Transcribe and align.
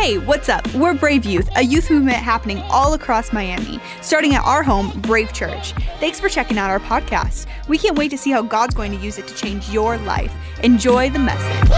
Hey, 0.00 0.16
what's 0.16 0.48
up? 0.48 0.66
We're 0.72 0.94
Brave 0.94 1.26
Youth, 1.26 1.50
a 1.56 1.62
youth 1.62 1.90
movement 1.90 2.16
happening 2.16 2.62
all 2.70 2.94
across 2.94 3.34
Miami, 3.34 3.78
starting 4.00 4.34
at 4.34 4.42
our 4.46 4.62
home, 4.62 4.98
Brave 5.02 5.34
Church. 5.34 5.74
Thanks 6.00 6.18
for 6.18 6.30
checking 6.30 6.56
out 6.56 6.70
our 6.70 6.80
podcast. 6.80 7.44
We 7.68 7.76
can't 7.76 7.98
wait 7.98 8.08
to 8.12 8.16
see 8.16 8.30
how 8.30 8.40
God's 8.40 8.74
going 8.74 8.92
to 8.92 8.96
use 8.96 9.18
it 9.18 9.28
to 9.28 9.34
change 9.34 9.68
your 9.68 9.98
life. 9.98 10.32
Enjoy 10.64 11.10
the 11.10 11.18
message. 11.18 11.68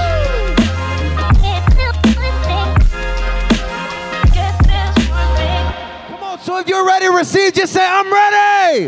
Come 6.06 6.22
on, 6.22 6.38
so 6.38 6.58
if 6.60 6.68
you're 6.68 6.86
ready 6.86 7.06
to 7.06 7.12
receive, 7.12 7.54
just 7.54 7.72
say, 7.72 7.84
I'm 7.84 8.12
ready. 8.12 8.84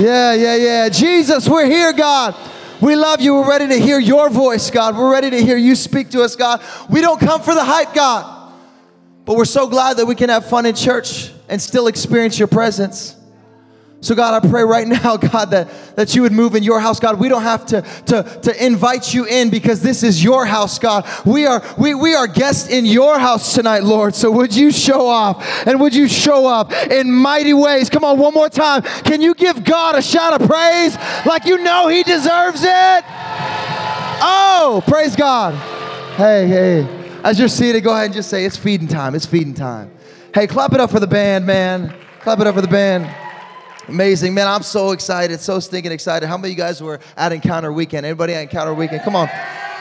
Yeah, 0.00 0.34
yeah, 0.34 0.54
yeah. 0.54 0.88
Jesus, 0.88 1.48
we're 1.48 1.66
here, 1.66 1.92
God. 1.92 2.36
We 2.82 2.96
love 2.96 3.20
you. 3.20 3.34
We're 3.34 3.48
ready 3.48 3.68
to 3.68 3.78
hear 3.78 4.00
your 4.00 4.28
voice, 4.28 4.68
God. 4.68 4.96
We're 4.96 5.12
ready 5.12 5.30
to 5.30 5.40
hear 5.40 5.56
you 5.56 5.76
speak 5.76 6.10
to 6.10 6.22
us, 6.22 6.34
God. 6.34 6.60
We 6.90 7.00
don't 7.00 7.20
come 7.20 7.40
for 7.40 7.54
the 7.54 7.62
hype, 7.62 7.94
God. 7.94 8.52
But 9.24 9.36
we're 9.36 9.44
so 9.44 9.68
glad 9.68 9.98
that 9.98 10.06
we 10.06 10.16
can 10.16 10.30
have 10.30 10.46
fun 10.46 10.66
in 10.66 10.74
church 10.74 11.30
and 11.48 11.62
still 11.62 11.86
experience 11.86 12.40
your 12.40 12.48
presence. 12.48 13.14
So, 14.02 14.16
God, 14.16 14.44
I 14.44 14.48
pray 14.48 14.64
right 14.64 14.86
now, 15.04 15.16
God, 15.16 15.46
that, 15.52 15.68
that 15.94 16.14
you 16.14 16.22
would 16.22 16.32
move 16.32 16.56
in 16.56 16.64
your 16.64 16.80
house, 16.80 16.98
God. 16.98 17.20
We 17.20 17.28
don't 17.28 17.44
have 17.44 17.64
to, 17.66 17.82
to, 18.06 18.22
to 18.42 18.64
invite 18.64 19.14
you 19.14 19.26
in 19.26 19.48
because 19.48 19.80
this 19.80 20.02
is 20.02 20.22
your 20.22 20.44
house, 20.44 20.80
God. 20.80 21.08
We 21.24 21.46
are, 21.46 21.62
we, 21.78 21.94
we 21.94 22.14
are 22.14 22.26
guests 22.26 22.68
in 22.68 22.84
your 22.84 23.18
house 23.20 23.54
tonight, 23.54 23.84
Lord. 23.84 24.16
So, 24.16 24.30
would 24.32 24.54
you 24.54 24.72
show 24.72 25.06
off 25.06 25.46
and 25.66 25.80
would 25.80 25.94
you 25.94 26.08
show 26.08 26.48
up 26.48 26.72
in 26.72 27.12
mighty 27.12 27.54
ways? 27.54 27.88
Come 27.88 28.04
on, 28.04 28.18
one 28.18 28.34
more 28.34 28.48
time. 28.48 28.82
Can 28.82 29.22
you 29.22 29.34
give 29.34 29.62
God 29.62 29.94
a 29.94 30.02
shout 30.02 30.38
of 30.38 30.48
praise 30.48 30.96
like 31.24 31.46
you 31.46 31.58
know 31.58 31.86
He 31.86 32.02
deserves 32.02 32.62
it? 32.64 33.04
Oh, 34.24 34.82
praise 34.88 35.14
God. 35.14 35.54
Hey, 36.16 36.48
hey. 36.48 37.02
As 37.22 37.38
you're 37.38 37.48
seated, 37.48 37.84
go 37.84 37.92
ahead 37.92 38.06
and 38.06 38.14
just 38.14 38.28
say, 38.28 38.44
It's 38.44 38.56
feeding 38.56 38.88
time. 38.88 39.14
It's 39.14 39.26
feeding 39.26 39.54
time. 39.54 39.92
Hey, 40.34 40.48
clap 40.48 40.72
it 40.72 40.80
up 40.80 40.90
for 40.90 40.98
the 40.98 41.06
band, 41.06 41.46
man. 41.46 41.94
Clap 42.22 42.40
it 42.40 42.48
up 42.48 42.56
for 42.56 42.62
the 42.62 42.68
band. 42.68 43.21
Amazing, 43.88 44.32
man. 44.32 44.46
I'm 44.46 44.62
so 44.62 44.92
excited, 44.92 45.40
so 45.40 45.58
stinking 45.58 45.92
excited. 45.92 46.28
How 46.28 46.36
many 46.36 46.52
of 46.52 46.58
you 46.58 46.62
guys 46.62 46.80
were 46.80 47.00
at 47.16 47.32
Encounter 47.32 47.72
Weekend? 47.72 48.06
Anybody 48.06 48.34
at 48.34 48.42
Encounter 48.42 48.74
Weekend? 48.74 49.02
Come 49.02 49.16
on. 49.16 49.28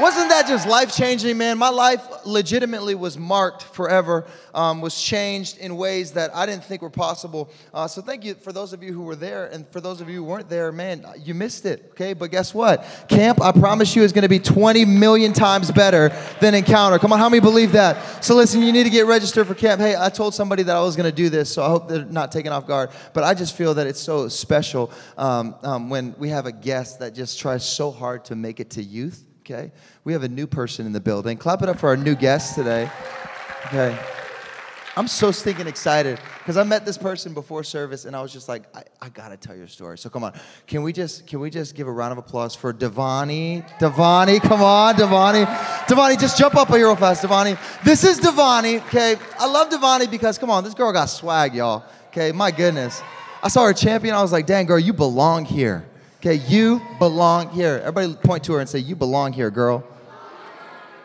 Wasn't 0.01 0.29
that 0.29 0.47
just 0.47 0.67
life 0.67 0.95
changing, 0.95 1.37
man? 1.37 1.59
My 1.59 1.69
life 1.69 2.03
legitimately 2.25 2.95
was 2.95 3.19
marked 3.19 3.61
forever, 3.61 4.25
um, 4.51 4.81
was 4.81 4.99
changed 4.99 5.59
in 5.59 5.77
ways 5.77 6.13
that 6.13 6.35
I 6.35 6.47
didn't 6.47 6.63
think 6.63 6.81
were 6.81 6.89
possible. 6.89 7.51
Uh, 7.71 7.87
so, 7.87 8.01
thank 8.01 8.25
you 8.25 8.33
for 8.33 8.51
those 8.51 8.73
of 8.73 8.81
you 8.81 8.93
who 8.93 9.03
were 9.03 9.15
there. 9.15 9.45
And 9.45 9.67
for 9.67 9.79
those 9.79 10.01
of 10.01 10.09
you 10.09 10.15
who 10.15 10.23
weren't 10.23 10.49
there, 10.49 10.71
man, 10.71 11.05
you 11.23 11.35
missed 11.35 11.67
it, 11.67 11.89
okay? 11.91 12.13
But 12.13 12.31
guess 12.31 12.51
what? 12.51 13.05
Camp, 13.09 13.39
I 13.43 13.51
promise 13.51 13.95
you, 13.95 14.01
is 14.01 14.11
going 14.11 14.23
to 14.23 14.29
be 14.29 14.39
20 14.39 14.85
million 14.85 15.33
times 15.33 15.69
better 15.69 16.09
than 16.39 16.55
Encounter. 16.55 16.97
Come 16.97 17.13
on, 17.13 17.19
how 17.19 17.29
many 17.29 17.39
believe 17.39 17.73
that? 17.73 18.23
So, 18.25 18.33
listen, 18.33 18.63
you 18.63 18.71
need 18.71 18.85
to 18.85 18.89
get 18.89 19.05
registered 19.05 19.45
for 19.45 19.53
camp. 19.53 19.81
Hey, 19.81 19.95
I 19.95 20.09
told 20.09 20.33
somebody 20.33 20.63
that 20.63 20.75
I 20.75 20.81
was 20.81 20.95
going 20.95 21.11
to 21.11 21.15
do 21.15 21.29
this, 21.29 21.53
so 21.53 21.61
I 21.61 21.69
hope 21.69 21.87
they're 21.87 22.05
not 22.05 22.31
taken 22.31 22.51
off 22.51 22.65
guard. 22.65 22.89
But 23.13 23.23
I 23.23 23.35
just 23.35 23.55
feel 23.55 23.75
that 23.75 23.85
it's 23.85 24.01
so 24.01 24.27
special 24.29 24.91
um, 25.15 25.53
um, 25.61 25.91
when 25.91 26.15
we 26.17 26.29
have 26.29 26.47
a 26.47 26.51
guest 26.51 27.01
that 27.01 27.13
just 27.13 27.39
tries 27.39 27.63
so 27.63 27.91
hard 27.91 28.25
to 28.25 28.35
make 28.35 28.59
it 28.59 28.71
to 28.71 28.81
youth. 28.81 29.27
Okay, 29.41 29.71
we 30.03 30.13
have 30.13 30.21
a 30.21 30.29
new 30.29 30.45
person 30.45 30.85
in 30.85 30.93
the 30.93 30.99
building. 30.99 31.35
Clap 31.35 31.63
it 31.63 31.69
up 31.69 31.79
for 31.79 31.89
our 31.89 31.97
new 31.97 32.13
guest 32.13 32.53
today. 32.53 32.87
Okay, 33.65 33.97
I'm 34.95 35.07
so 35.07 35.31
stinking 35.31 35.65
excited 35.65 36.19
because 36.37 36.57
I 36.57 36.63
met 36.63 36.85
this 36.85 36.95
person 36.95 37.33
before 37.33 37.63
service, 37.63 38.05
and 38.05 38.15
I 38.15 38.21
was 38.21 38.31
just 38.31 38.47
like, 38.47 38.63
I, 38.75 38.83
I 39.01 39.09
gotta 39.09 39.37
tell 39.37 39.55
your 39.55 39.67
story. 39.67 39.97
So 39.97 40.11
come 40.11 40.23
on, 40.23 40.33
can 40.67 40.83
we 40.83 40.93
just 40.93 41.25
can 41.25 41.39
we 41.39 41.49
just 41.49 41.73
give 41.73 41.87
a 41.87 41.91
round 41.91 42.11
of 42.11 42.19
applause 42.19 42.53
for 42.53 42.71
Devani? 42.71 43.67
Devani, 43.79 44.39
come 44.39 44.61
on, 44.61 44.93
Devani. 44.93 45.47
Devani, 45.87 46.19
just 46.19 46.37
jump 46.37 46.53
up 46.53 46.67
here 46.67 46.85
real 46.85 46.95
fast, 46.95 47.23
Devani. 47.23 47.57
This 47.83 48.03
is 48.03 48.19
Devani. 48.19 48.79
Okay, 48.85 49.15
I 49.39 49.47
love 49.47 49.69
Devani 49.69 50.09
because 50.09 50.37
come 50.37 50.51
on, 50.51 50.63
this 50.63 50.75
girl 50.75 50.93
got 50.93 51.05
swag, 51.05 51.55
y'all. 51.55 51.83
Okay, 52.09 52.31
my 52.31 52.51
goodness. 52.51 53.01
I 53.41 53.47
saw 53.47 53.65
her 53.65 53.73
champion. 53.73 54.13
I 54.13 54.21
was 54.21 54.31
like, 54.31 54.45
dang, 54.45 54.67
girl, 54.67 54.77
you 54.77 54.93
belong 54.93 55.45
here. 55.45 55.83
Okay, 56.23 56.35
you 56.35 56.79
belong 56.99 57.49
here. 57.49 57.81
Everybody 57.83 58.13
point 58.13 58.43
to 58.43 58.53
her 58.53 58.59
and 58.59 58.69
say, 58.69 58.77
You 58.77 58.95
belong 58.95 59.33
here, 59.33 59.49
girl. 59.49 59.83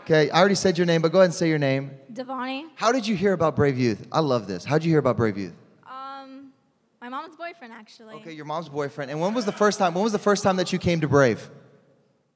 Okay, 0.05 0.29
I 0.29 0.39
already 0.39 0.55
said 0.55 0.77
your 0.77 0.87
name, 0.87 1.01
but 1.01 1.11
go 1.11 1.21
ahead 1.21 1.31
and 1.31 1.35
say 1.35 1.49
your 1.49 1.59
name. 1.59 1.91
Devani. 2.13 2.67
How 2.75 2.93
did 2.93 3.07
you 3.07 3.17
hear 3.17 3.33
about 3.33 3.57
Brave 3.57 3.79
Youth? 3.79 4.07
I 4.13 4.21
love 4.21 4.47
this. 4.47 4.63
How 4.63 4.77
did 4.77 4.85
you 4.85 4.91
hear 4.91 4.99
about 4.99 5.17
Brave 5.17 5.39
Youth? 5.39 5.55
Um, 5.91 6.53
my 7.01 7.09
mom's 7.09 7.35
boyfriend 7.35 7.73
actually. 7.73 8.17
Okay, 8.17 8.33
your 8.33 8.45
mom's 8.45 8.69
boyfriend. 8.69 9.11
And 9.11 9.19
when 9.19 9.33
was 9.33 9.47
the 9.47 9.53
first 9.53 9.79
time? 9.79 9.95
When 9.95 10.05
was 10.05 10.13
the 10.13 10.19
first 10.19 10.43
time 10.43 10.57
that 10.57 10.71
you 10.71 10.79
came 10.79 11.01
to 11.01 11.09
Brave? 11.09 11.49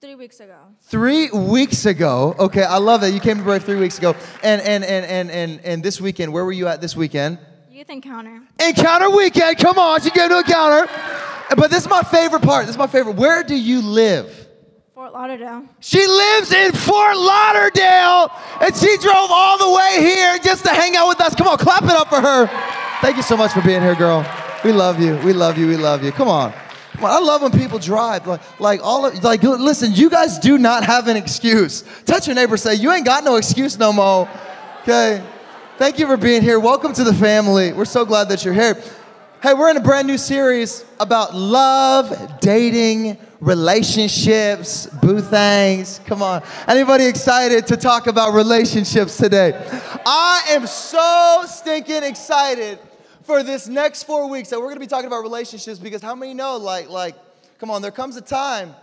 Three 0.01 0.15
weeks 0.15 0.41
ago. 0.41 0.57
Three 0.81 1.29
weeks 1.29 1.85
ago. 1.85 2.35
Okay, 2.39 2.63
I 2.63 2.79
love 2.79 3.03
that. 3.03 3.11
You 3.11 3.21
came 3.21 3.37
to 3.37 3.45
Brave 3.45 3.63
three 3.63 3.79
weeks 3.79 3.99
ago. 3.99 4.17
And 4.43 4.63
and 4.63 4.85
and 4.85 5.05
and 5.05 5.31
and, 5.31 5.61
and 5.67 5.83
this 5.83 6.01
weekend, 6.01 6.33
where 6.33 6.47
were 6.47 6.53
you 6.53 6.67
at 6.67 6.81
this 6.81 6.97
weekend? 6.97 7.41
Youth 7.81 7.89
encounter. 7.89 8.43
Encounter 8.61 9.09
weekend. 9.09 9.57
Come 9.57 9.79
on, 9.79 10.03
she 10.03 10.11
came 10.11 10.29
to 10.29 10.41
encounter. 10.41 10.87
But 11.57 11.71
this 11.71 11.85
is 11.85 11.89
my 11.89 12.03
favorite 12.03 12.43
part. 12.43 12.67
This 12.67 12.75
is 12.75 12.79
my 12.79 12.87
favorite. 12.87 13.17
Where 13.17 13.43
do 13.43 13.55
you 13.55 13.81
live? 13.81 14.49
Fort 14.95 15.15
Lauderdale. 15.15 15.65
She 15.81 16.07
lives 16.07 16.53
in 16.53 16.73
Fort 16.73 17.17
Lauderdale, 17.17 18.31
and 18.61 18.77
she 18.77 18.99
drove 18.99 19.31
all 19.31 19.57
the 19.57 19.75
way 19.75 19.97
here 19.99 20.37
just 20.45 20.63
to 20.65 20.69
hang 20.69 20.95
out 20.95 21.09
with 21.09 21.23
us. 21.23 21.35
Come 21.35 21.49
on, 21.49 21.57
clap 21.57 21.85
it 21.85 21.93
up 21.93 22.11
for 22.11 22.21
her. 22.21 22.49
Thank 23.01 23.17
you 23.17 23.23
so 23.23 23.35
much 23.35 23.53
for 23.53 23.63
being 23.63 23.81
here, 23.81 23.95
girl. 23.95 24.27
We 24.63 24.73
love 24.73 25.01
you. 25.01 25.17
We 25.25 25.33
love 25.33 25.57
you. 25.57 25.67
We 25.67 25.79
love 25.79 26.05
you. 26.05 26.13
Come 26.13 26.29
on. 26.29 26.53
Come 26.93 27.05
on. 27.07 27.11
I 27.13 27.19
love 27.19 27.41
when 27.41 27.53
people 27.53 27.79
drive. 27.79 28.27
Like, 28.27 28.61
like 28.61 28.81
all 28.85 29.07
of, 29.07 29.25
like, 29.25 29.43
listen, 29.43 29.95
you 29.95 30.11
guys 30.11 30.39
do 30.39 30.59
not 30.59 30.85
have 30.85 31.09
an 31.09 31.17
excuse. 31.17 31.83
Touch 32.05 32.27
your 32.27 32.37
neighbor, 32.37 32.59
say, 32.59 32.75
you 32.75 32.93
ain't 32.93 33.07
got 33.07 33.25
no 33.25 33.37
excuse 33.37 33.79
no 33.79 33.91
more. 33.91 34.29
Okay. 34.83 35.25
Thank 35.81 35.99
you 35.99 36.07
for 36.07 36.19
being 36.19 36.43
here. 36.43 36.61
Welcome 36.61 36.93
to 36.93 37.05
the 37.05 37.15
family. 37.15 37.73
We're 37.73 37.87
so 37.87 38.05
glad 38.05 38.29
that 38.29 38.45
you're 38.45 38.53
here. 38.53 38.77
Hey, 39.43 39.55
we're 39.55 39.71
in 39.71 39.79
a 39.79 39.81
brand 39.81 40.07
new 40.07 40.19
series 40.19 40.85
about 41.01 41.35
love, 41.35 42.39
dating, 42.41 43.17
relationships, 43.41 44.85
boo 45.01 45.23
things. 45.23 46.03
Come 46.05 46.21
on. 46.21 46.43
Anybody 46.69 47.07
excited 47.07 47.67
to 47.69 47.79
talk 47.79 48.09
about 48.09 48.35
relationships 48.35 49.17
today? 49.17 49.55
I 50.05 50.43
am 50.51 50.67
so 50.67 51.45
stinking 51.47 52.03
excited 52.03 52.79
for 53.23 53.43
this 53.43 53.67
next 53.67 54.03
four 54.03 54.29
weeks 54.29 54.51
that 54.51 54.61
we're 54.61 54.69
gonna 54.69 54.81
be 54.81 54.87
talking 54.87 55.07
about 55.07 55.23
relationships 55.23 55.79
because 55.79 56.03
how 56.03 56.15
many 56.15 56.35
know, 56.35 56.59
like, 56.59 56.91
like, 56.91 57.15
come 57.59 57.71
on, 57.71 57.81
there 57.81 57.91
comes 57.91 58.19
a 58.19 58.21
time 58.21 58.75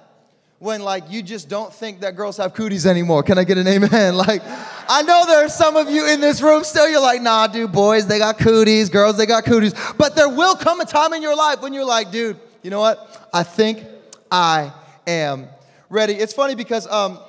when 0.59 0.81
like 0.81 1.11
you 1.11 1.21
just 1.21 1.49
don't 1.49 1.73
think 1.73 1.99
that 1.99 2.15
girls 2.15 2.37
have 2.37 2.53
cooties 2.53 2.85
anymore. 2.85 3.23
Can 3.23 3.37
I 3.37 3.43
get 3.43 3.57
an 3.57 3.67
amen? 3.67 4.15
Like, 4.27 4.41
I 4.89 5.03
know 5.03 5.25
there 5.27 5.45
are 5.45 5.49
some 5.49 5.75
of 5.75 5.89
you 5.89 6.07
in 6.07 6.21
this 6.21 6.41
room 6.41 6.63
still, 6.63 6.89
you're 6.89 7.01
like, 7.01 7.21
nah, 7.21 7.47
dude, 7.47 7.71
boys, 7.71 8.07
they 8.07 8.17
got 8.19 8.37
cooties, 8.37 8.89
girls, 8.89 9.17
they 9.17 9.25
got 9.25 9.45
cooties. 9.45 9.73
But 9.97 10.15
there 10.15 10.29
will 10.29 10.55
come 10.55 10.81
a 10.81 10.85
time 10.85 11.13
in 11.13 11.21
your 11.21 11.35
life 11.35 11.61
when 11.61 11.73
you're 11.73 11.85
like, 11.85 12.11
dude, 12.11 12.39
you 12.63 12.71
know 12.71 12.79
what? 12.79 13.29
I 13.33 13.43
think 13.43 13.83
I 14.31 14.71
am 15.05 15.47
ready. 15.89 16.13
It's 16.13 16.33
funny 16.33 16.55
because 16.55 16.87
um, 16.87 17.19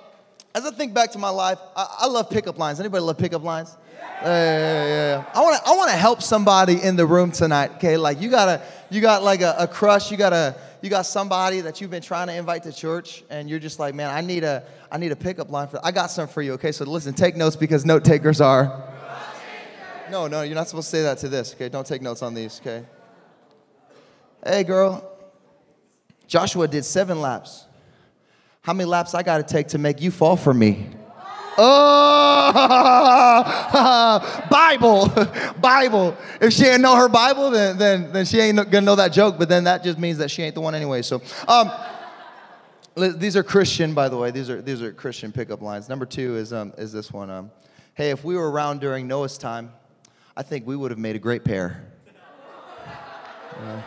as 0.55 0.65
I 0.65 0.71
think 0.71 0.95
back 0.95 1.13
to 1.13 1.19
my 1.19 1.29
life, 1.29 1.59
I, 1.77 1.99
I 2.01 2.07
love 2.07 2.31
pickup 2.31 2.59
lines. 2.59 2.81
Anybody 2.81 3.03
love 3.03 3.19
pickup 3.19 3.43
lines? 3.43 3.77
Yeah, 4.23 4.29
yeah, 4.29 4.87
yeah. 4.87 5.25
I 5.35 5.41
want 5.43 5.63
to 5.63 5.69
I 5.69 5.77
want 5.77 5.91
to 5.91 5.97
help 5.97 6.23
somebody 6.23 6.83
in 6.83 6.97
the 6.97 7.07
room 7.07 7.31
tonight. 7.31 7.73
Okay, 7.77 7.97
like 7.97 8.21
you 8.21 8.31
got 8.31 8.49
a 8.49 8.63
you 8.91 9.01
got 9.01 9.23
like 9.23 9.43
a, 9.43 9.55
a 9.59 9.69
crush. 9.69 10.11
You 10.11 10.17
got 10.17 10.33
a 10.33 10.57
you 10.83 10.91
got 10.91 11.07
somebody 11.07 11.61
that 11.61 11.81
you've 11.81 11.91
been 11.91 12.03
trying 12.03 12.27
to 12.29 12.35
invite 12.35 12.65
to 12.65 12.73
church, 12.73 13.23
and 13.31 13.49
you're 13.49 13.59
just 13.59 13.79
like, 13.79 13.95
man, 13.95 14.11
I 14.11 14.21
need 14.21 14.43
a 14.43 14.65
I 14.91 14.99
need 14.99 15.13
a 15.13 15.17
pickup 15.17 15.51
line 15.51 15.69
for. 15.69 15.85
I 15.85 15.93
got 15.93 16.11
some 16.11 16.27
for 16.27 16.43
you. 16.43 16.55
Okay, 16.55 16.73
so 16.73 16.85
listen, 16.85 17.15
take 17.15 17.37
notes 17.37 17.55
because 17.55 17.85
note 17.85 18.05
takers 18.05 18.41
are. 18.41 18.85
No, 20.11 20.27
no, 20.27 20.43
you're 20.43 20.55
not 20.55 20.69
supposed 20.69 20.91
to 20.91 20.97
say 20.97 21.03
that 21.03 21.19
to 21.19 21.29
this. 21.29 21.55
Okay, 21.55 21.69
don't 21.69 21.87
take 21.87 22.03
notes 22.03 22.23
on 22.23 22.35
these. 22.35 22.61
Okay. 22.61 22.85
Hey, 24.45 24.65
girl. 24.65 25.05
Joshua 26.27 26.69
did 26.69 26.85
seven 26.85 27.21
laps. 27.21 27.68
How 28.69 28.75
many 28.75 28.85
laps 28.87 29.15
I 29.15 29.23
got 29.23 29.39
to 29.39 29.43
take 29.45 29.69
to 29.69 29.79
make 29.79 30.03
you 30.03 30.11
fall 30.11 30.37
for 30.37 30.53
me? 30.53 30.91
Oh, 31.57 32.53
Bible, 34.51 35.11
Bible. 35.63 36.15
If 36.39 36.53
she 36.53 36.67
ain't 36.67 36.83
know 36.83 36.95
her 36.95 37.09
Bible, 37.09 37.51
then, 37.51 37.79
then, 37.79 38.13
then 38.13 38.27
she 38.27 38.39
ain't 38.39 38.57
gonna 38.57 38.83
know 38.83 38.97
that 38.97 39.11
joke, 39.11 39.37
but 39.39 39.49
then 39.49 39.65
that 39.65 39.83
just 39.83 39.99
means 39.99 40.19
that 40.19 40.31
she 40.31 40.43
ain't 40.43 40.55
the 40.55 40.61
one 40.61 40.75
anyway. 40.75 41.01
So, 41.01 41.23
um, 41.49 41.71
these 42.95 43.39
are 43.39 43.43
Christian, 43.43 43.95
by 43.95 44.11
the 44.11 44.19
way. 44.19 44.31
These 44.31 44.51
are, 44.51 44.61
these 44.61 44.83
are 44.83 44.93
Christian 44.93 45.33
pickup 45.33 45.63
lines. 45.63 45.89
Number 45.89 46.05
two 46.05 46.37
is, 46.37 46.53
um, 46.53 46.75
is 46.77 46.93
this 46.93 47.11
one. 47.11 47.31
Um, 47.31 47.51
hey, 47.95 48.11
if 48.11 48.23
we 48.23 48.37
were 48.37 48.51
around 48.51 48.83
during 48.83 49.09
Noah's 49.09 49.39
time, 49.39 49.73
I 50.37 50.43
think 50.43 50.67
we 50.67 50.77
would 50.77 50.91
have 50.91 51.01
made 51.01 51.17
a 51.17 51.21
great 51.21 51.43
pair. 51.43 51.85
Uh, 53.61 53.81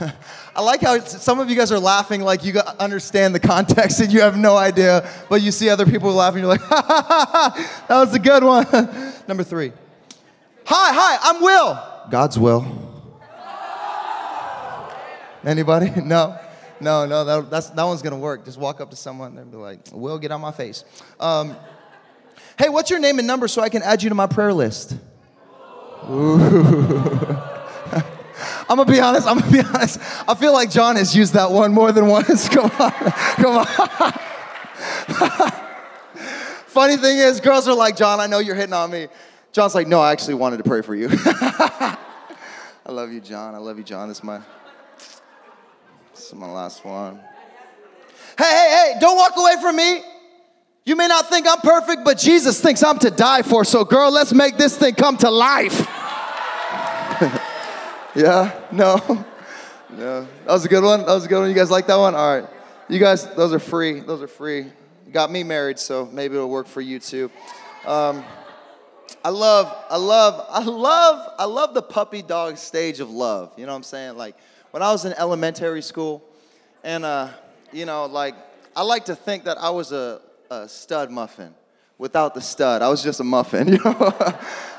I 0.56 0.62
like 0.62 0.80
how 0.80 0.98
some 1.00 1.40
of 1.40 1.50
you 1.50 1.56
guys 1.56 1.72
are 1.72 1.78
laughing 1.78 2.20
like 2.20 2.44
you 2.44 2.58
understand 2.78 3.34
the 3.34 3.40
context 3.40 4.00
and 4.00 4.12
you 4.12 4.20
have 4.20 4.36
no 4.36 4.56
idea, 4.56 5.08
but 5.28 5.42
you 5.42 5.50
see 5.50 5.68
other 5.68 5.86
people 5.86 6.12
laughing, 6.12 6.40
you're 6.40 6.48
like, 6.48 6.60
ha 6.60 6.82
ha 6.86 7.04
ha, 7.06 7.26
ha 7.30 7.84
that 7.88 7.96
was 7.96 8.14
a 8.14 8.18
good 8.18 8.44
one. 8.44 8.66
Number 9.28 9.42
three. 9.42 9.72
Hi, 10.66 10.92
hi, 10.94 11.18
I'm 11.30 11.42
Will. 11.42 12.08
God's 12.10 12.38
will. 12.38 12.66
Anybody? 15.44 15.90
No? 16.04 16.38
No, 16.80 17.06
no, 17.06 17.24
that, 17.24 17.50
that's, 17.50 17.70
that 17.70 17.84
one's 17.84 18.02
gonna 18.02 18.18
work. 18.18 18.44
Just 18.44 18.58
walk 18.58 18.80
up 18.80 18.90
to 18.90 18.96
someone 18.96 19.38
and 19.38 19.50
be 19.50 19.56
like, 19.56 19.80
Will, 19.92 20.18
get 20.18 20.32
on 20.32 20.40
my 20.40 20.52
face. 20.52 20.84
Um, 21.20 21.56
Hey, 22.56 22.68
what's 22.68 22.88
your 22.88 23.00
name 23.00 23.18
and 23.18 23.26
number 23.26 23.48
so 23.48 23.62
I 23.62 23.68
can 23.68 23.82
add 23.82 24.02
you 24.02 24.08
to 24.10 24.14
my 24.14 24.28
prayer 24.28 24.52
list? 24.52 24.96
I'm 28.68 28.76
gonna 28.76 28.90
be 28.90 29.00
honest. 29.00 29.26
I'm 29.26 29.38
gonna 29.38 29.52
be 29.52 29.60
honest. 29.60 30.00
I 30.28 30.34
feel 30.34 30.52
like 30.52 30.70
John 30.70 30.96
has 30.96 31.14
used 31.14 31.34
that 31.34 31.50
one 31.50 31.72
more 31.72 31.92
than 31.92 32.06
once. 32.06 32.48
Come 32.54 32.70
on, 32.78 32.92
come 33.36 33.56
on. 33.56 33.66
Funny 36.66 36.96
thing 36.96 37.18
is, 37.18 37.40
girls 37.40 37.68
are 37.68 37.74
like, 37.74 37.96
John, 37.96 38.20
I 38.20 38.26
know 38.26 38.38
you're 38.38 38.54
hitting 38.56 38.72
on 38.72 38.90
me. 38.90 39.08
John's 39.52 39.74
like, 39.74 39.86
no, 39.86 40.00
I 40.00 40.12
actually 40.12 40.34
wanted 40.34 40.56
to 40.58 40.64
pray 40.64 40.82
for 40.82 40.94
you. 40.94 41.08
I 41.16 41.96
love 42.88 43.12
you, 43.12 43.20
John. 43.20 43.54
I 43.54 43.58
love 43.58 43.78
you, 43.78 43.84
John. 43.84 44.08
This 44.08 44.18
is 44.18 44.24
my, 44.24 44.40
this 46.12 46.26
is 46.26 46.34
my 46.34 46.50
last 46.50 46.84
one. 46.84 47.20
Hey, 48.36 48.44
hey, 48.44 48.92
hey! 48.94 49.00
Don't 49.00 49.16
walk 49.16 49.34
away 49.36 49.54
from 49.60 49.76
me. 49.76 50.02
You 50.84 50.96
may 50.96 51.06
not 51.06 51.28
think 51.28 51.46
I'm 51.48 51.60
perfect, 51.60 52.04
but 52.04 52.18
Jesus 52.18 52.60
thinks 52.60 52.82
I'm 52.82 52.98
to 52.98 53.10
die 53.10 53.42
for. 53.42 53.64
So, 53.64 53.84
girl, 53.84 54.10
let's 54.10 54.34
make 54.34 54.56
this 54.56 54.76
thing 54.76 54.94
come 54.94 55.16
to 55.18 55.30
life. 55.30 55.86
Yeah? 58.14 58.52
No? 58.72 59.24
No. 59.90 60.22
That 60.22 60.52
was 60.52 60.64
a 60.64 60.68
good 60.68 60.82
one. 60.82 61.00
That 61.00 61.12
was 61.12 61.24
a 61.24 61.28
good 61.28 61.38
one. 61.38 61.48
You 61.48 61.54
guys 61.54 61.70
like 61.70 61.86
that 61.86 61.96
one? 61.96 62.16
All 62.16 62.40
right. 62.40 62.48
You 62.88 62.98
guys, 62.98 63.32
those 63.34 63.52
are 63.52 63.60
free. 63.60 64.00
Those 64.00 64.22
are 64.22 64.26
free. 64.26 64.66
Got 65.12 65.30
me 65.30 65.44
married, 65.44 65.78
so 65.78 66.06
maybe 66.06 66.34
it'll 66.34 66.50
work 66.50 66.66
for 66.66 66.80
you 66.80 66.98
too. 66.98 67.30
Um, 67.86 68.24
I 69.24 69.28
love, 69.28 69.72
I 69.88 69.96
love, 69.96 70.46
I 70.50 70.64
love, 70.64 71.34
I 71.38 71.44
love 71.44 71.74
the 71.74 71.82
puppy 71.82 72.22
dog 72.22 72.58
stage 72.58 72.98
of 72.98 73.08
love. 73.10 73.52
You 73.56 73.66
know 73.66 73.72
what 73.72 73.76
I'm 73.76 73.82
saying? 73.84 74.16
Like 74.16 74.36
when 74.72 74.82
I 74.82 74.90
was 74.90 75.04
in 75.04 75.12
elementary 75.12 75.82
school, 75.82 76.24
and 76.82 77.04
uh, 77.04 77.28
you 77.72 77.86
know, 77.86 78.06
like 78.06 78.34
I 78.74 78.82
like 78.82 79.04
to 79.04 79.14
think 79.14 79.44
that 79.44 79.58
I 79.58 79.70
was 79.70 79.92
a, 79.92 80.20
a 80.50 80.68
stud 80.68 81.10
muffin 81.10 81.54
without 81.98 82.34
the 82.34 82.40
stud. 82.40 82.82
I 82.82 82.88
was 82.88 83.02
just 83.02 83.20
a 83.20 83.24
muffin, 83.24 83.68
you 83.72 83.78
know. 83.84 84.12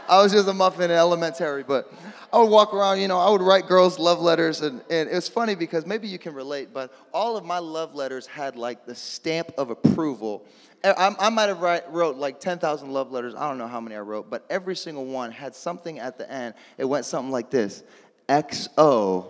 I 0.08 0.22
was 0.22 0.32
just 0.32 0.48
a 0.48 0.54
muffin 0.54 0.92
in 0.92 0.98
elementary, 0.98 1.64
but 1.64 1.92
I 2.36 2.40
would 2.40 2.50
walk 2.50 2.74
around, 2.74 3.00
you 3.00 3.08
know, 3.08 3.18
I 3.18 3.30
would 3.30 3.42
write 3.42 3.66
girls 3.66 3.98
love 3.98 4.20
letters, 4.20 4.60
and, 4.60 4.82
and 4.90 5.10
it 5.10 5.16
was 5.16 5.30
funny 5.30 5.56
because 5.56 5.86
maybe 5.86 6.10
you 6.10 6.20
can 6.20 6.34
relate, 6.34 6.74
but 6.74 6.94
all 7.14 7.38
of 7.38 7.46
my 7.46 7.60
love 7.60 7.96
letters 7.96 8.28
had 8.28 8.58
like 8.58 8.86
the 8.86 8.94
stamp 8.94 9.52
of 9.58 9.70
approval. 9.70 10.46
I, 10.84 11.16
I 11.18 11.30
might 11.30 11.48
have 11.48 11.62
write, 11.62 11.90
wrote 11.94 12.18
like 12.18 12.42
10,000 12.42 12.92
love 12.92 13.10
letters. 13.10 13.36
I 13.36 13.48
don't 13.48 13.58
know 13.58 13.70
how 13.70 13.80
many 13.80 13.96
I 13.96 14.02
wrote, 14.02 14.30
but 14.30 14.46
every 14.50 14.76
single 14.76 15.06
one 15.06 15.32
had 15.32 15.56
something 15.56 15.98
at 16.00 16.18
the 16.18 16.30
end. 16.30 16.56
It 16.78 16.84
went 16.84 17.06
something 17.06 17.32
like 17.32 17.50
this 17.50 17.84
XO. 18.28 19.28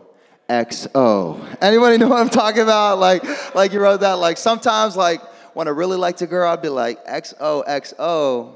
XO. 0.49 1.57
Anybody 1.61 1.99
know 1.99 2.07
what 2.07 2.21
I'm 2.21 2.29
talking 2.29 2.63
about? 2.63 2.97
Like, 2.97 3.23
like 3.53 3.71
you 3.71 3.81
wrote 3.81 3.99
that. 3.99 4.13
Like 4.13 4.37
sometimes, 4.37 4.97
like 4.97 5.21
when 5.53 5.67
I 5.67 5.71
really 5.71 5.97
liked 5.97 6.23
a 6.23 6.27
girl, 6.27 6.51
I'd 6.51 6.63
be 6.63 6.69
like 6.69 7.05
XOXO 7.05 8.55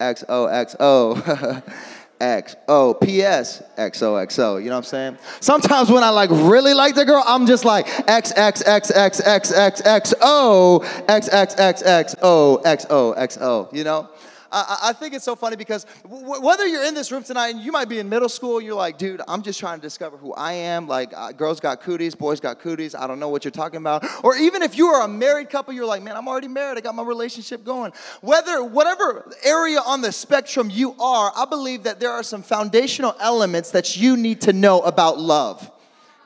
XOXO. 0.00 0.76
XO, 0.76 1.62
PS, 2.18 3.62
XOXO. 3.76 4.62
You 4.62 4.70
know 4.70 4.72
what 4.72 4.78
I'm 4.78 4.82
saying? 4.84 5.18
Sometimes 5.40 5.90
when 5.90 6.02
I 6.02 6.08
like 6.10 6.30
really 6.30 6.74
like 6.74 6.94
the 6.94 7.04
girl, 7.04 7.22
I'm 7.26 7.46
just 7.46 7.64
like 7.64 7.86
XXXXXXXO, 7.86 10.84
XXXXO, 11.06 12.62
XOXO. 12.64 13.74
You 13.74 13.84
know? 13.84 14.08
I, 14.52 14.92
think 14.92 15.14
it's 15.14 15.24
so 15.24 15.36
funny 15.36 15.56
because 15.56 15.86
w- 16.02 16.40
whether 16.40 16.66
you're 16.66 16.84
in 16.84 16.94
this 16.94 17.10
room 17.12 17.22
tonight 17.22 17.48
and 17.48 17.60
you 17.60 17.72
might 17.72 17.88
be 17.88 17.98
in 17.98 18.08
middle 18.08 18.28
school, 18.28 18.60
you're 18.60 18.74
like, 18.74 18.98
dude, 18.98 19.20
I'm 19.26 19.42
just 19.42 19.58
trying 19.60 19.78
to 19.78 19.82
discover 19.82 20.16
who 20.16 20.32
I 20.34 20.52
am. 20.52 20.86
Like, 20.86 21.12
uh, 21.16 21.32
girls 21.32 21.60
got 21.60 21.80
cooties, 21.80 22.14
boys 22.14 22.40
got 22.40 22.60
cooties. 22.60 22.94
I 22.94 23.06
don't 23.06 23.18
know 23.18 23.28
what 23.28 23.44
you're 23.44 23.50
talking 23.52 23.78
about. 23.78 24.04
Or 24.24 24.36
even 24.36 24.62
if 24.62 24.76
you 24.76 24.88
are 24.88 25.04
a 25.04 25.08
married 25.08 25.50
couple, 25.50 25.74
you're 25.74 25.86
like, 25.86 26.02
man, 26.02 26.16
I'm 26.16 26.28
already 26.28 26.48
married. 26.48 26.78
I 26.78 26.80
got 26.80 26.94
my 26.94 27.02
relationship 27.02 27.64
going. 27.64 27.92
Whether, 28.20 28.62
whatever 28.64 29.30
area 29.44 29.80
on 29.84 30.00
the 30.00 30.12
spectrum 30.12 30.70
you 30.70 30.94
are, 31.00 31.32
I 31.36 31.44
believe 31.44 31.84
that 31.84 32.00
there 32.00 32.10
are 32.10 32.22
some 32.22 32.42
foundational 32.42 33.14
elements 33.20 33.70
that 33.72 33.96
you 33.96 34.16
need 34.16 34.42
to 34.42 34.52
know 34.52 34.80
about 34.80 35.18
love 35.18 35.70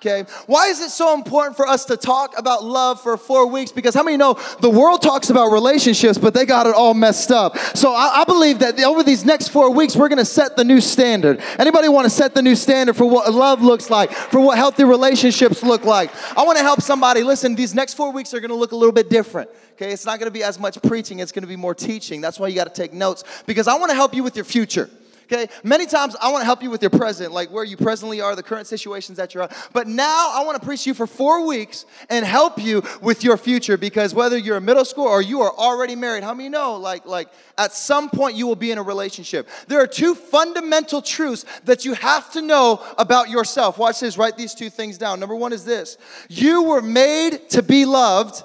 okay? 0.00 0.28
Why 0.46 0.68
is 0.68 0.80
it 0.80 0.90
so 0.90 1.14
important 1.14 1.56
for 1.56 1.66
us 1.66 1.84
to 1.86 1.96
talk 1.96 2.38
about 2.38 2.64
love 2.64 3.00
for 3.02 3.16
four 3.16 3.46
weeks? 3.46 3.70
Because 3.70 3.94
how 3.94 4.02
many 4.02 4.16
know 4.16 4.38
the 4.60 4.70
world 4.70 5.02
talks 5.02 5.30
about 5.30 5.48
relationships, 5.48 6.16
but 6.16 6.32
they 6.32 6.46
got 6.46 6.66
it 6.66 6.74
all 6.74 6.94
messed 6.94 7.30
up. 7.30 7.58
So 7.74 7.92
I, 7.92 8.22
I 8.22 8.24
believe 8.24 8.60
that 8.60 8.80
over 8.80 9.02
these 9.02 9.24
next 9.24 9.48
four 9.48 9.70
weeks, 9.70 9.94
we're 9.94 10.08
gonna 10.08 10.24
set 10.24 10.56
the 10.56 10.64
new 10.64 10.80
standard. 10.80 11.42
Anybody 11.58 11.88
wanna 11.88 12.10
set 12.10 12.34
the 12.34 12.42
new 12.42 12.56
standard 12.56 12.96
for 12.96 13.04
what 13.04 13.32
love 13.32 13.62
looks 13.62 13.90
like, 13.90 14.10
for 14.10 14.40
what 14.40 14.56
healthy 14.56 14.84
relationships 14.84 15.62
look 15.62 15.84
like? 15.84 16.10
I 16.36 16.44
wanna 16.44 16.60
help 16.60 16.80
somebody. 16.80 17.22
Listen, 17.22 17.54
these 17.54 17.74
next 17.74 17.94
four 17.94 18.10
weeks 18.10 18.32
are 18.32 18.40
gonna 18.40 18.54
look 18.54 18.72
a 18.72 18.76
little 18.76 18.92
bit 18.92 19.10
different. 19.10 19.50
Okay, 19.72 19.92
it's 19.92 20.06
not 20.06 20.18
gonna 20.18 20.30
be 20.30 20.42
as 20.42 20.58
much 20.58 20.80
preaching, 20.82 21.20
it's 21.20 21.32
gonna 21.32 21.46
be 21.46 21.56
more 21.56 21.74
teaching. 21.74 22.20
That's 22.20 22.38
why 22.40 22.48
you 22.48 22.54
gotta 22.54 22.70
take 22.70 22.92
notes 22.92 23.24
because 23.46 23.68
I 23.68 23.78
wanna 23.78 23.94
help 23.94 24.14
you 24.14 24.22
with 24.22 24.36
your 24.36 24.44
future. 24.44 24.88
Okay? 25.30 25.48
Many 25.62 25.86
times 25.86 26.16
I 26.20 26.32
want 26.32 26.42
to 26.42 26.44
help 26.44 26.60
you 26.60 26.70
with 26.70 26.82
your 26.82 26.90
present, 26.90 27.32
like 27.32 27.50
where 27.50 27.62
you 27.62 27.76
presently 27.76 28.20
are, 28.20 28.34
the 28.34 28.42
current 28.42 28.66
situations 28.66 29.16
that 29.18 29.32
you're 29.32 29.44
on. 29.44 29.50
But 29.72 29.86
now 29.86 30.32
I 30.34 30.42
want 30.44 30.60
to 30.60 30.66
preach 30.66 30.86
you 30.86 30.94
for 30.94 31.06
four 31.06 31.46
weeks 31.46 31.86
and 32.08 32.24
help 32.24 32.58
you 32.58 32.82
with 33.00 33.22
your 33.22 33.36
future 33.36 33.76
because 33.76 34.12
whether 34.12 34.36
you're 34.36 34.56
in 34.56 34.64
middle 34.64 34.84
school 34.84 35.06
or 35.06 35.22
you 35.22 35.40
are 35.42 35.52
already 35.52 35.94
married, 35.94 36.24
how 36.24 36.34
many 36.34 36.48
know 36.48 36.76
like 36.76 37.06
like 37.06 37.28
at 37.56 37.72
some 37.72 38.10
point 38.10 38.34
you 38.34 38.46
will 38.46 38.56
be 38.56 38.72
in 38.72 38.78
a 38.78 38.82
relationship. 38.82 39.48
There 39.68 39.80
are 39.80 39.86
two 39.86 40.16
fundamental 40.16 41.00
truths 41.00 41.44
that 41.64 41.84
you 41.84 41.94
have 41.94 42.32
to 42.32 42.42
know 42.42 42.84
about 42.98 43.30
yourself. 43.30 43.78
Watch 43.78 44.00
this, 44.00 44.18
write 44.18 44.36
these 44.36 44.54
two 44.54 44.70
things 44.70 44.98
down. 44.98 45.20
Number 45.20 45.36
one 45.36 45.52
is 45.52 45.64
this 45.64 45.96
you 46.28 46.64
were 46.64 46.82
made 46.82 47.50
to 47.50 47.62
be 47.62 47.84
loved, 47.84 48.42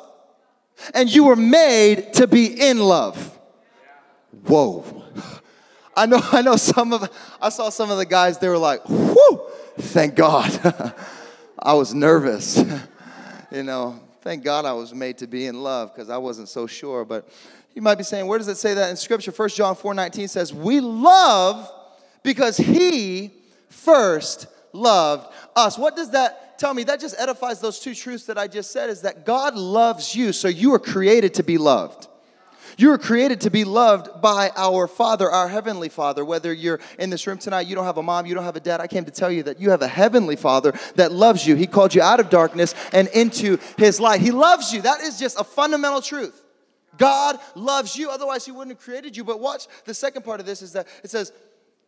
and 0.93 1.13
you 1.13 1.23
were 1.23 1.35
made 1.35 2.13
to 2.13 2.27
be 2.27 2.45
in 2.45 2.77
love. 2.77 3.31
Whoa. 4.45 5.04
I 5.95 6.05
know, 6.05 6.19
I 6.31 6.41
know 6.41 6.55
some 6.55 6.93
of, 6.93 7.09
I 7.41 7.49
saw 7.49 7.69
some 7.69 7.89
of 7.89 7.97
the 7.97 8.05
guys, 8.05 8.37
they 8.37 8.49
were 8.49 8.57
like, 8.57 8.87
whoo, 8.89 9.41
thank 9.77 10.15
God. 10.15 10.93
I 11.59 11.73
was 11.73 11.93
nervous. 11.93 12.63
you 13.51 13.63
know, 13.63 13.99
thank 14.21 14.43
God 14.43 14.65
I 14.65 14.73
was 14.73 14.93
made 14.93 15.17
to 15.19 15.27
be 15.27 15.45
in 15.45 15.61
love 15.61 15.93
because 15.93 16.09
I 16.09 16.17
wasn't 16.17 16.49
so 16.49 16.67
sure. 16.67 17.05
But 17.05 17.29
you 17.73 17.81
might 17.81 17.95
be 17.95 18.03
saying, 18.03 18.27
where 18.27 18.37
does 18.37 18.47
it 18.47 18.57
say 18.57 18.73
that 18.73 18.89
in 18.89 18.97
Scripture? 18.97 19.31
1 19.31 19.49
John 19.49 19.75
4 19.75 19.93
19 19.93 20.27
says, 20.27 20.53
We 20.53 20.79
love 20.79 21.71
because 22.23 22.57
He 22.57 23.31
first 23.69 24.47
loved 24.73 25.33
us. 25.55 25.77
What 25.77 25.95
does 25.95 26.11
that 26.11 26.59
tell 26.59 26.73
me? 26.73 26.83
That 26.83 26.99
just 26.99 27.15
edifies 27.17 27.59
those 27.59 27.79
two 27.79 27.95
truths 27.95 28.25
that 28.25 28.37
I 28.37 28.47
just 28.47 28.71
said 28.71 28.89
is 28.89 29.01
that 29.01 29.25
God 29.25 29.55
loves 29.55 30.15
you, 30.15 30.33
so 30.33 30.47
you 30.47 30.73
are 30.73 30.79
created 30.79 31.35
to 31.35 31.43
be 31.43 31.57
loved. 31.57 32.07
You 32.77 32.89
were 32.89 32.97
created 32.97 33.41
to 33.41 33.49
be 33.49 33.63
loved 33.63 34.21
by 34.21 34.51
our 34.55 34.87
Father, 34.87 35.29
our 35.29 35.47
Heavenly 35.47 35.89
Father. 35.89 36.25
Whether 36.25 36.51
you're 36.51 36.79
in 36.99 37.09
this 37.09 37.25
room 37.25 37.37
tonight, 37.37 37.67
you 37.67 37.75
don't 37.75 37.85
have 37.85 37.97
a 37.97 38.03
mom, 38.03 38.25
you 38.25 38.35
don't 38.35 38.43
have 38.43 38.55
a 38.55 38.61
dad, 38.61 38.81
I 38.81 38.87
came 38.87 39.05
to 39.05 39.11
tell 39.11 39.31
you 39.31 39.43
that 39.43 39.59
you 39.59 39.69
have 39.69 39.81
a 39.81 39.87
Heavenly 39.87 40.35
Father 40.35 40.73
that 40.95 41.11
loves 41.11 41.47
you. 41.47 41.55
He 41.55 41.67
called 41.67 41.95
you 41.95 42.01
out 42.01 42.19
of 42.19 42.29
darkness 42.29 42.75
and 42.91 43.07
into 43.09 43.57
His 43.77 43.99
light. 43.99 44.21
He 44.21 44.31
loves 44.31 44.73
you. 44.73 44.81
That 44.81 45.01
is 45.01 45.17
just 45.17 45.39
a 45.39 45.43
fundamental 45.43 46.01
truth. 46.01 46.41
God 46.97 47.37
loves 47.55 47.95
you, 47.95 48.09
otherwise, 48.09 48.45
He 48.45 48.51
wouldn't 48.51 48.77
have 48.77 48.83
created 48.83 49.15
you. 49.15 49.23
But 49.23 49.39
watch 49.39 49.67
the 49.85 49.93
second 49.93 50.23
part 50.23 50.39
of 50.39 50.45
this 50.45 50.61
is 50.61 50.73
that 50.73 50.87
it 51.03 51.09
says, 51.09 51.31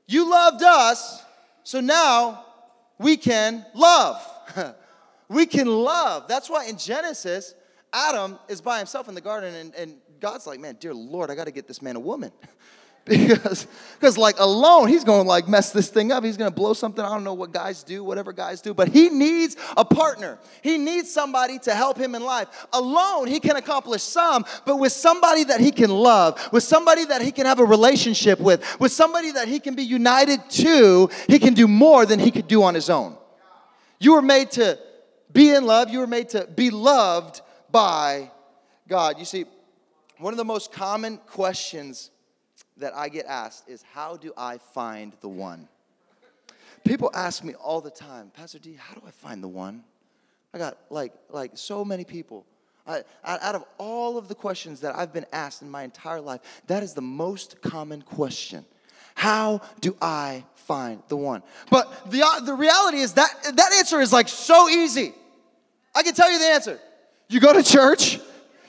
You 0.07 0.29
loved 0.29 0.63
us, 0.63 1.23
so 1.63 1.81
now 1.81 2.45
we 2.97 3.17
can 3.17 3.65
love. 3.73 4.25
we 5.29 5.45
can 5.45 5.67
love. 5.67 6.27
That's 6.27 6.49
why 6.49 6.65
in 6.65 6.77
Genesis, 6.77 7.53
Adam 7.93 8.37
is 8.47 8.61
by 8.61 8.77
himself 8.77 9.07
in 9.07 9.15
the 9.15 9.21
garden, 9.21 9.53
and, 9.55 9.75
and 9.75 9.95
God's 10.19 10.47
like, 10.47 10.59
man, 10.59 10.77
dear 10.79 10.93
Lord, 10.93 11.29
I 11.29 11.35
got 11.35 11.45
to 11.45 11.51
get 11.51 11.67
this 11.67 11.81
man 11.81 11.95
a 11.95 11.99
woman. 11.99 12.31
because 13.07 13.67
because 13.93 14.17
like 14.17 14.37
alone 14.37 14.89
he's 14.89 15.05
going 15.05 15.23
to 15.23 15.27
like 15.27 15.47
mess 15.47 15.71
this 15.71 15.89
thing 15.89 16.11
up. 16.11 16.25
He's 16.25 16.35
going 16.35 16.51
to 16.51 16.55
blow 16.55 16.73
something. 16.73 17.03
I 17.03 17.07
don't 17.07 17.23
know 17.23 17.33
what 17.33 17.53
guys 17.53 17.83
do 17.83 18.03
whatever 18.03 18.33
guys 18.33 18.59
do 18.59 18.73
but 18.73 18.89
he 18.89 19.09
needs 19.09 19.55
a 19.77 19.85
partner. 19.85 20.37
He 20.61 20.77
needs 20.77 21.09
somebody 21.09 21.57
to 21.59 21.73
help 21.73 21.97
him 21.97 22.15
in 22.15 22.23
life. 22.23 22.67
Alone 22.73 23.27
he 23.27 23.39
can 23.39 23.55
accomplish 23.55 24.03
some 24.03 24.45
but 24.65 24.77
with 24.77 24.91
somebody 24.91 25.45
that 25.45 25.61
he 25.61 25.71
can 25.71 25.89
love 25.89 26.37
with 26.51 26.63
somebody 26.63 27.05
that 27.05 27.21
he 27.21 27.31
can 27.31 27.45
have 27.45 27.59
a 27.59 27.65
relationship 27.65 28.41
with 28.41 28.61
with 28.77 28.91
somebody 28.91 29.31
that 29.31 29.47
he 29.47 29.61
can 29.61 29.73
be 29.73 29.83
united 29.83 30.49
to 30.49 31.09
he 31.27 31.39
can 31.39 31.53
do 31.53 31.65
more 31.67 32.05
than 32.05 32.19
he 32.19 32.29
could 32.29 32.47
do 32.47 32.61
on 32.63 32.75
his 32.75 32.89
own. 32.89 33.15
You 33.99 34.13
were 34.13 34.21
made 34.21 34.51
to 34.51 34.77
be 35.31 35.51
in 35.51 35.65
love. 35.65 35.89
You 35.89 35.99
were 35.99 36.07
made 36.07 36.29
to 36.29 36.45
be 36.45 36.71
loved 36.71 37.39
by 37.71 38.31
god. 38.85 39.17
You 39.17 39.23
see 39.23 39.45
one 40.19 40.33
of 40.33 40.37
the 40.37 40.45
most 40.45 40.71
common 40.71 41.17
questions 41.17 42.11
that 42.77 42.93
I 42.95 43.09
get 43.09 43.25
asked 43.25 43.69
is 43.69 43.83
how 43.93 44.17
do 44.17 44.33
I 44.37 44.57
find 44.57 45.13
the 45.21 45.29
one? 45.29 45.67
People 46.85 47.11
ask 47.13 47.43
me 47.43 47.53
all 47.55 47.81
the 47.81 47.91
time, 47.91 48.31
Pastor 48.33 48.59
D, 48.59 48.77
how 48.77 48.93
do 48.95 49.01
I 49.05 49.11
find 49.11 49.43
the 49.43 49.47
one? 49.47 49.83
I 50.53 50.57
got 50.57 50.77
like 50.89 51.13
like 51.29 51.51
so 51.55 51.83
many 51.83 52.03
people. 52.03 52.45
I, 52.87 53.03
out 53.25 53.55
of 53.55 53.65
all 53.77 54.17
of 54.17 54.29
the 54.29 54.35
questions 54.35 54.79
that 54.79 54.95
I've 54.95 55.11
been 55.11 55.25
asked 55.33 55.61
in 55.61 55.69
my 55.69 55.83
entire 55.83 56.21
life, 56.21 56.39
that 56.67 56.83
is 56.83 56.93
the 56.93 57.01
most 57.01 57.61
common 57.61 58.01
question. 58.01 58.65
How 59.13 59.61
do 59.81 59.97
I 60.01 60.45
find 60.55 61.03
the 61.09 61.17
one? 61.17 61.43
But 61.69 62.09
the, 62.09 62.23
uh, 62.25 62.39
the 62.41 62.53
reality 62.53 62.99
is 62.99 63.13
that 63.13 63.29
that 63.55 63.73
answer 63.73 63.99
is 63.99 64.13
like 64.13 64.29
so 64.29 64.69
easy. 64.69 65.13
I 65.93 66.03
can 66.03 66.13
tell 66.13 66.31
you 66.31 66.39
the 66.39 66.45
answer. 66.45 66.79
You 67.27 67.39
go 67.39 67.51
to 67.51 67.63
church, 67.63 68.19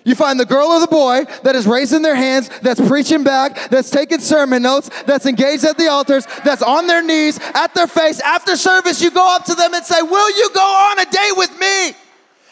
You 0.08 0.14
find 0.14 0.40
the 0.40 0.46
girl 0.46 0.68
or 0.68 0.80
the 0.80 0.86
boy 0.86 1.26
that 1.42 1.54
is 1.54 1.66
raising 1.66 2.00
their 2.00 2.14
hands, 2.14 2.48
that's 2.62 2.80
preaching 2.80 3.24
back, 3.24 3.68
that's 3.68 3.90
taking 3.90 4.20
sermon 4.20 4.62
notes, 4.62 4.88
that's 5.04 5.26
engaged 5.26 5.66
at 5.66 5.76
the 5.76 5.88
altars, 5.88 6.24
that's 6.46 6.62
on 6.62 6.86
their 6.86 7.02
knees, 7.02 7.38
at 7.52 7.74
their 7.74 7.86
face. 7.86 8.18
After 8.20 8.56
service, 8.56 9.02
you 9.02 9.10
go 9.10 9.36
up 9.36 9.44
to 9.44 9.54
them 9.54 9.74
and 9.74 9.84
say, 9.84 10.00
Will 10.00 10.30
you 10.34 10.48
go 10.54 10.62
on 10.62 10.98
a 10.98 11.04
date 11.04 11.36
with 11.36 11.50
me? 11.60 11.88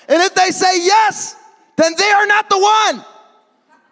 And 0.07 0.23
if 0.23 0.35
they 0.35 0.51
say 0.51 0.85
yes, 0.85 1.35
then 1.77 1.95
they 1.97 2.11
are 2.11 2.27
not 2.27 2.51
the 2.51 2.59
one. 2.59 3.03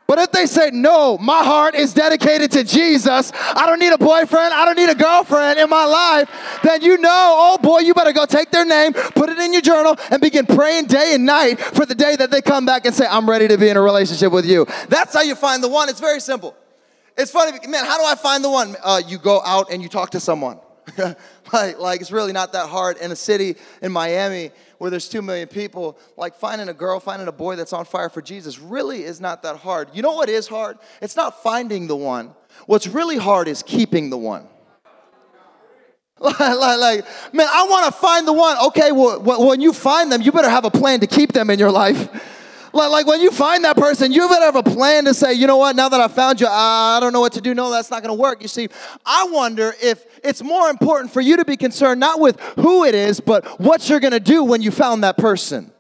But 0.07 0.19
if 0.19 0.33
they 0.33 0.47
say, 0.47 0.71
no, 0.71 1.17
my 1.17 1.43
heart 1.43 1.75
is 1.75 1.95
dedicated 1.95 2.51
to 2.53 2.65
Jesus, 2.65 3.33
I 3.35 3.65
don't 3.65 3.79
need 3.79 3.93
a 3.93 3.99
boyfriend, 3.99 4.53
I 4.53 4.65
don't 4.67 4.77
need 4.77 4.91
a 4.91 4.95
girlfriend 4.95 5.59
in 5.59 5.71
my 5.71 5.87
life, 5.87 6.61
then 6.63 6.83
you 6.83 6.99
know, 6.99 7.35
oh 7.37 7.59
boy, 7.59 7.81
you 7.81 7.95
better 7.95 8.13
go 8.13 8.27
take 8.27 8.51
their 8.51 8.67
name, 8.67 8.93
put 8.93 9.31
it 9.31 9.39
in 9.39 9.53
your 9.53 9.63
journal, 9.63 9.97
and 10.11 10.21
begin 10.21 10.45
praying 10.45 10.87
day 10.87 11.15
and 11.15 11.25
night 11.25 11.59
for 11.59 11.87
the 11.87 11.95
day 11.95 12.17
that 12.17 12.31
they 12.31 12.43
come 12.43 12.67
back 12.67 12.85
and 12.85 12.95
say, 12.95 13.07
I'm 13.07 13.29
ready 13.29 13.49
to 13.49 13.57
be 13.57 13.69
in 13.69 13.79
a 13.79 13.83
relationship 13.83 14.31
with 14.31 14.45
you. 14.45 14.67
That's 14.89 15.15
how 15.15 15.23
you 15.23 15.35
find 15.35 15.63
the 15.63 15.69
one. 15.69 15.89
It's 15.89 16.01
very 16.01 16.21
simple. 16.21 16.55
It's 17.17 17.31
funny, 17.31 17.53
man, 17.67 17.85
how 17.85 17.97
do 17.97 18.05
I 18.05 18.15
find 18.15 18.45
the 18.45 18.51
one? 18.51 18.77
Uh, 18.83 19.01
you 19.07 19.19
go 19.19 19.41
out 19.43 19.73
and 19.73 19.83
you 19.83 19.89
talk 19.89 20.11
to 20.11 20.21
someone. 20.21 20.59
like, 21.53 21.79
like, 21.79 22.01
it's 22.01 22.13
really 22.13 22.33
not 22.33 22.53
that 22.53 22.69
hard. 22.69 22.97
In 22.99 23.13
a 23.13 23.17
city 23.17 23.57
in 23.83 23.93
Miami, 23.93 24.51
where 24.79 24.91
there's 24.91 25.09
two 25.09 25.23
million 25.23 25.49
people, 25.49 25.99
like 26.17 26.35
finding 26.35 26.69
a 26.69 26.75
girl, 26.75 27.01
finding 27.01 27.29
a 27.29 27.33
boy 27.33 27.57
that's 27.57 27.73
on 27.73 27.85
fire 27.85 28.09
for 28.09 28.23
Jesus 28.23 28.59
really 28.59 29.05
is 29.05 29.21
not 29.21 29.43
that 29.43 29.57
hard. 29.57 29.89
You 29.93 30.03
know 30.03 30.13
what 30.13 30.29
is 30.29 30.47
hard? 30.47 30.79
It's 31.01 31.17
not 31.17 31.43
finding 31.43 31.87
the 31.87 31.97
one. 31.97 32.35
What's 32.67 32.87
really 32.87 33.17
hard 33.17 33.49
is 33.49 33.63
keeping 33.63 34.11
the 34.11 34.19
one. 34.19 34.47
like, 36.19 36.39
like, 36.39 37.05
man, 37.35 37.49
I 37.51 37.67
want 37.69 37.87
to 37.87 38.01
find 38.01 38.27
the 38.27 38.33
one. 38.33 38.57
Okay, 38.67 38.93
well, 38.93 39.21
when 39.21 39.61
you 39.61 39.73
find 39.73 40.13
them, 40.13 40.23
you 40.23 40.33
better 40.33 40.49
have 40.49 40.65
a 40.65 40.71
plan 40.71 41.01
to 41.01 41.07
keep 41.07 41.33
them 41.33 41.51
in 41.51 41.59
your 41.59 41.73
life. 41.73 42.09
Like, 42.75 42.91
like 42.91 43.07
when 43.07 43.21
you 43.21 43.31
find 43.31 43.65
that 43.65 43.77
person, 43.77 44.13
you 44.13 44.29
better 44.29 44.45
have 44.45 44.57
a 44.57 44.63
plan 44.63 45.05
to 45.05 45.15
say, 45.15 45.33
you 45.33 45.47
know 45.47 45.57
what, 45.57 45.77
now 45.77 45.89
that 45.89 46.01
I 46.01 46.09
found 46.09 46.41
you, 46.41 46.49
I 46.49 46.99
don't 47.01 47.13
know 47.13 47.21
what 47.21 47.33
to 47.35 47.41
do. 47.41 47.55
No, 47.55 47.71
that's 47.71 47.91
not 47.91 48.03
going 48.03 48.15
to 48.15 48.21
work. 48.21 48.43
You 48.43 48.49
see, 48.49 48.69
I 49.07 49.29
wonder 49.31 49.75
if 49.81 50.05
it's 50.25 50.43
more 50.43 50.69
important 50.69 51.13
for 51.13 51.21
you 51.21 51.37
to 51.37 51.45
be 51.45 51.57
concerned 51.57 52.01
not 52.01 52.19
with 52.19 52.41
who 52.57 52.85
it 52.85 52.95
is, 52.95 53.21
but 53.21 53.47
what 53.61 53.89
you're 53.89 54.01
going 54.01 54.13
to 54.13 54.21
do 54.21 54.43
when 54.43 54.61
you 54.61 54.71
found 54.71 55.05
that 55.05 55.17
person. 55.17 55.71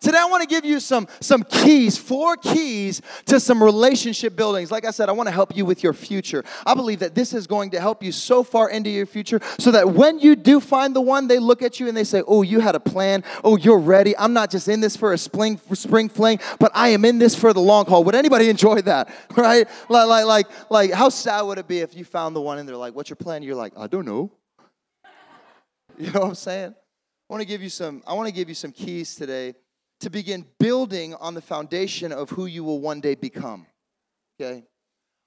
Today, 0.00 0.18
I 0.18 0.26
want 0.26 0.42
to 0.42 0.48
give 0.48 0.64
you 0.64 0.78
some, 0.78 1.08
some 1.20 1.42
keys, 1.42 1.98
four 1.98 2.36
keys 2.36 3.02
to 3.26 3.40
some 3.40 3.62
relationship 3.62 4.36
buildings. 4.36 4.70
Like 4.70 4.84
I 4.84 4.92
said, 4.92 5.08
I 5.08 5.12
want 5.12 5.26
to 5.26 5.32
help 5.32 5.56
you 5.56 5.64
with 5.64 5.82
your 5.82 5.92
future. 5.92 6.44
I 6.64 6.74
believe 6.74 7.00
that 7.00 7.16
this 7.16 7.32
is 7.32 7.48
going 7.48 7.70
to 7.70 7.80
help 7.80 8.02
you 8.02 8.12
so 8.12 8.44
far 8.44 8.70
into 8.70 8.90
your 8.90 9.06
future 9.06 9.40
so 9.58 9.72
that 9.72 9.90
when 9.90 10.20
you 10.20 10.36
do 10.36 10.60
find 10.60 10.94
the 10.94 11.00
one, 11.00 11.26
they 11.26 11.40
look 11.40 11.62
at 11.62 11.80
you 11.80 11.88
and 11.88 11.96
they 11.96 12.04
say, 12.04 12.22
Oh, 12.28 12.42
you 12.42 12.60
had 12.60 12.76
a 12.76 12.80
plan. 12.80 13.24
Oh, 13.42 13.56
you're 13.56 13.78
ready. 13.78 14.16
I'm 14.16 14.32
not 14.32 14.50
just 14.50 14.68
in 14.68 14.80
this 14.80 14.96
for 14.96 15.12
a 15.12 15.18
spring, 15.18 15.60
spring 15.74 16.08
fling, 16.08 16.38
but 16.60 16.70
I 16.74 16.88
am 16.88 17.04
in 17.04 17.18
this 17.18 17.34
for 17.34 17.52
the 17.52 17.60
long 17.60 17.86
haul. 17.86 18.04
Would 18.04 18.14
anybody 18.14 18.48
enjoy 18.50 18.82
that? 18.82 19.12
Right? 19.36 19.68
Like, 19.88 20.08
like, 20.08 20.26
like, 20.26 20.70
like 20.70 20.92
how 20.92 21.08
sad 21.08 21.42
would 21.42 21.58
it 21.58 21.66
be 21.66 21.80
if 21.80 21.96
you 21.96 22.04
found 22.04 22.36
the 22.36 22.40
one 22.40 22.58
and 22.58 22.68
they're 22.68 22.76
like, 22.76 22.94
What's 22.94 23.10
your 23.10 23.16
plan? 23.16 23.42
You're 23.42 23.56
like, 23.56 23.72
I 23.76 23.88
don't 23.88 24.06
know. 24.06 24.30
You 25.98 26.10
know 26.10 26.20
what 26.20 26.28
I'm 26.28 26.34
saying? 26.34 26.74
I 26.74 27.32
want 27.32 27.42
to 27.42 27.46
give 27.46 27.62
you 27.62 27.68
some, 27.68 28.02
I 28.06 28.14
want 28.14 28.28
to 28.28 28.34
give 28.34 28.48
you 28.48 28.54
some 28.54 28.72
keys 28.72 29.14
today 29.14 29.54
to 30.02 30.10
begin 30.10 30.44
building 30.58 31.14
on 31.14 31.34
the 31.34 31.40
foundation 31.40 32.12
of 32.12 32.30
who 32.30 32.46
you 32.46 32.64
will 32.64 32.80
one 32.80 33.00
day 33.00 33.14
become. 33.14 33.66
Okay? 34.40 34.64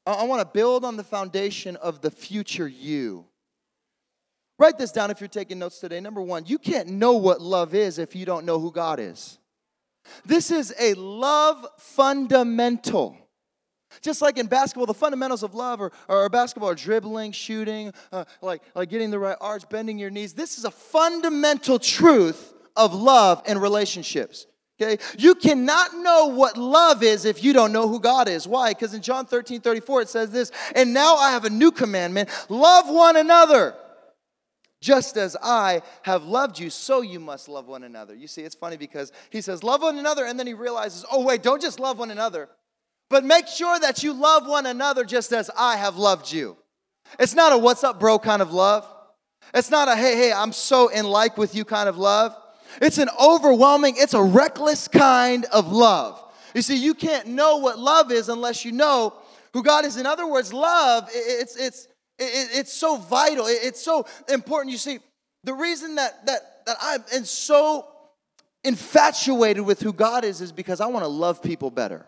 I, 0.06 0.24
want 0.24 0.42
to 0.42 0.46
build 0.46 0.86
on 0.86 0.98
the 0.98 1.04
foundation 1.04 1.76
of 1.78 2.02
the 2.02 2.12
future 2.12 2.68
you. 2.68 3.26
Write 4.60 4.78
this 4.78 4.92
down 4.92 5.12
if 5.12 5.20
you're 5.20 5.28
taking 5.28 5.60
notes 5.60 5.80
today. 5.80 6.00
Number 6.00 6.22
one, 6.22 6.46
you 6.46 6.58
can't 6.58 6.90
know 6.90 7.14
what 7.14 7.42
love 7.42 7.74
is 7.74 8.00
if 8.00 8.16
you 8.16 8.26
don't 8.26 8.46
know 8.46 8.60
who 8.60 8.72
God 8.72 9.00
is. 9.00 9.40
This 10.26 10.52
is 10.52 10.74
a 10.80 10.94
love 10.94 11.66
fundamental. 11.78 13.18
Just 14.02 14.22
like 14.22 14.38
in 14.38 14.48
basketball, 14.48 14.86
the 14.86 14.94
fundamentals 14.94 15.42
of 15.42 15.56
love 15.56 15.82
are, 15.82 15.92
are 16.08 16.30
basketball 16.30 16.70
are 16.70 16.76
dribbling, 16.76 17.32
shooting, 17.32 17.94
uh, 18.12 18.26
like, 18.42 18.62
like 18.76 18.90
getting 18.90 19.10
the 19.10 19.20
right 19.20 19.38
arch, 19.40 19.68
bending 19.70 19.98
your 19.98 20.10
knees. 20.10 20.34
This 20.34 20.58
is 20.58 20.66
a 20.66 20.72
fundamental 20.72 21.80
truth 21.80 22.54
of 22.76 22.94
love 22.94 23.42
and 23.46 23.62
relationships. 23.62 24.48
Okay? 24.82 25.02
You 25.18 25.36
cannot 25.36 25.96
know 25.96 26.28
what 26.28 26.58
love 26.58 27.02
is 27.02 27.26
if 27.26 27.44
you 27.44 27.54
don't 27.54 27.72
know 27.72 27.88
who 27.88 28.00
God 28.00 28.28
is. 28.28 28.48
Why? 28.48 28.72
Because 28.72 28.94
in 28.94 29.02
John 29.02 29.26
13 29.26 29.62
34, 29.62 30.02
it 30.02 30.10
says 30.10 30.32
this, 30.32 30.52
and 30.76 30.94
now 30.94 31.16
I 31.16 31.32
have 31.32 31.46
a 31.46 31.50
new 31.50 31.72
commandment 31.72 32.30
love 32.50 32.90
one 32.90 33.16
another. 33.16 33.76
Just 34.82 35.18
as 35.18 35.36
I 35.42 35.82
have 36.04 36.26
loved 36.26 36.60
you, 36.60 36.70
so 36.70 37.02
you 37.02 37.20
must 37.20 37.50
love 37.50 37.68
one 37.68 37.84
another. 37.84 38.14
You 38.14 38.28
see, 38.28 38.44
it's 38.44 38.54
funny 38.54 38.78
because 38.78 39.12
he 39.32 39.42
says, 39.42 39.64
Love 39.64 39.82
one 39.82 39.98
another, 39.98 40.26
and 40.26 40.38
then 40.38 40.46
he 40.46 40.54
realizes, 40.54 41.06
Oh, 41.12 41.24
wait, 41.24 41.42
don't 41.42 41.62
just 41.62 41.80
love 41.80 41.98
one 41.98 42.12
another, 42.12 42.50
but 43.10 43.24
make 43.24 43.48
sure 43.48 43.80
that 43.80 44.04
you 44.04 44.14
love 44.14 44.48
one 44.48 44.68
another 44.68 45.04
just 45.04 45.32
as 45.32 45.50
I 45.58 45.78
have 45.78 45.98
loved 45.98 46.32
you. 46.32 46.58
It's 47.18 47.34
not 47.34 47.54
a 47.54 47.58
what's 47.58 47.84
up, 47.84 48.00
bro 48.00 48.20
kind 48.20 48.42
of 48.42 48.54
love. 48.54 48.88
It's 49.54 49.72
not 49.72 49.88
a 49.88 49.96
hey, 49.96 50.16
hey, 50.18 50.34
I'm 50.34 50.52
so 50.52 50.90
in 50.90 51.06
like 51.06 51.38
with 51.38 51.56
you 51.56 51.66
kind 51.66 51.90
of 51.90 51.98
love. 51.98 52.36
It's 52.82 52.98
an 52.98 53.10
overwhelming, 53.22 53.96
it's 53.98 54.14
a 54.14 54.22
reckless 54.22 54.88
kind 54.88 55.46
of 55.46 55.72
love. 55.72 56.22
You 56.54 56.62
see, 56.62 56.78
you 56.78 56.94
can't 56.94 57.28
know 57.28 57.58
what 57.58 57.78
love 57.78 58.12
is 58.12 58.30
unless 58.30 58.64
you 58.64 58.72
know 58.72 59.14
who 59.54 59.64
God 59.64 59.86
is. 59.86 59.98
In 59.98 60.06
other 60.06 60.28
words, 60.28 60.54
love, 60.54 61.10
it's, 61.14 61.56
it's, 61.58 61.88
it's 62.18 62.74
so 62.74 62.98
vital, 62.98 63.46
it's 63.48 63.82
so 63.82 64.06
important. 64.30 64.72
You 64.72 64.78
see, 64.78 65.00
the 65.44 65.54
reason 65.54 65.96
that, 65.96 66.26
that, 66.26 66.66
that 66.66 66.78
I'm 66.82 67.26
so 67.26 67.88
infatuated 68.64 69.66
with 69.66 69.82
who 69.82 69.94
God 69.94 70.26
is 70.26 70.42
is 70.42 70.52
because 70.52 70.82
I 70.82 70.88
want 70.88 71.04
to 71.04 71.10
love 71.10 71.42
people 71.42 71.70
better. 71.70 72.06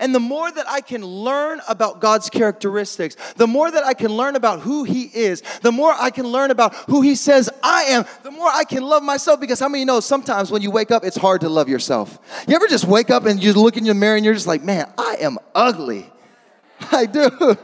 And 0.00 0.14
the 0.14 0.20
more 0.20 0.50
that 0.50 0.68
I 0.68 0.80
can 0.80 1.04
learn 1.04 1.60
about 1.68 2.00
God's 2.00 2.30
characteristics, 2.30 3.16
the 3.36 3.46
more 3.46 3.70
that 3.70 3.84
I 3.84 3.94
can 3.94 4.12
learn 4.12 4.36
about 4.36 4.60
who 4.60 4.84
He 4.84 5.04
is, 5.04 5.42
the 5.62 5.72
more 5.72 5.92
I 5.92 6.10
can 6.10 6.26
learn 6.26 6.50
about 6.50 6.74
who 6.74 7.02
He 7.02 7.14
says 7.14 7.50
I 7.62 7.84
am, 7.84 8.04
the 8.22 8.30
more 8.30 8.48
I 8.48 8.64
can 8.64 8.82
love 8.82 9.02
myself. 9.02 9.40
Because 9.40 9.60
how 9.60 9.68
many 9.68 9.84
know 9.84 10.00
sometimes 10.00 10.50
when 10.50 10.62
you 10.62 10.70
wake 10.70 10.90
up, 10.90 11.04
it's 11.04 11.16
hard 11.16 11.42
to 11.42 11.48
love 11.48 11.68
yourself? 11.68 12.18
You 12.48 12.56
ever 12.56 12.66
just 12.66 12.84
wake 12.84 13.10
up 13.10 13.26
and 13.26 13.42
you 13.42 13.52
look 13.52 13.76
in 13.76 13.84
your 13.84 13.94
mirror 13.94 14.16
and 14.16 14.24
you're 14.24 14.34
just 14.34 14.46
like, 14.46 14.62
man, 14.62 14.90
I 14.98 15.16
am 15.20 15.38
ugly. 15.54 16.10
I 16.92 17.06
do. 17.06 17.56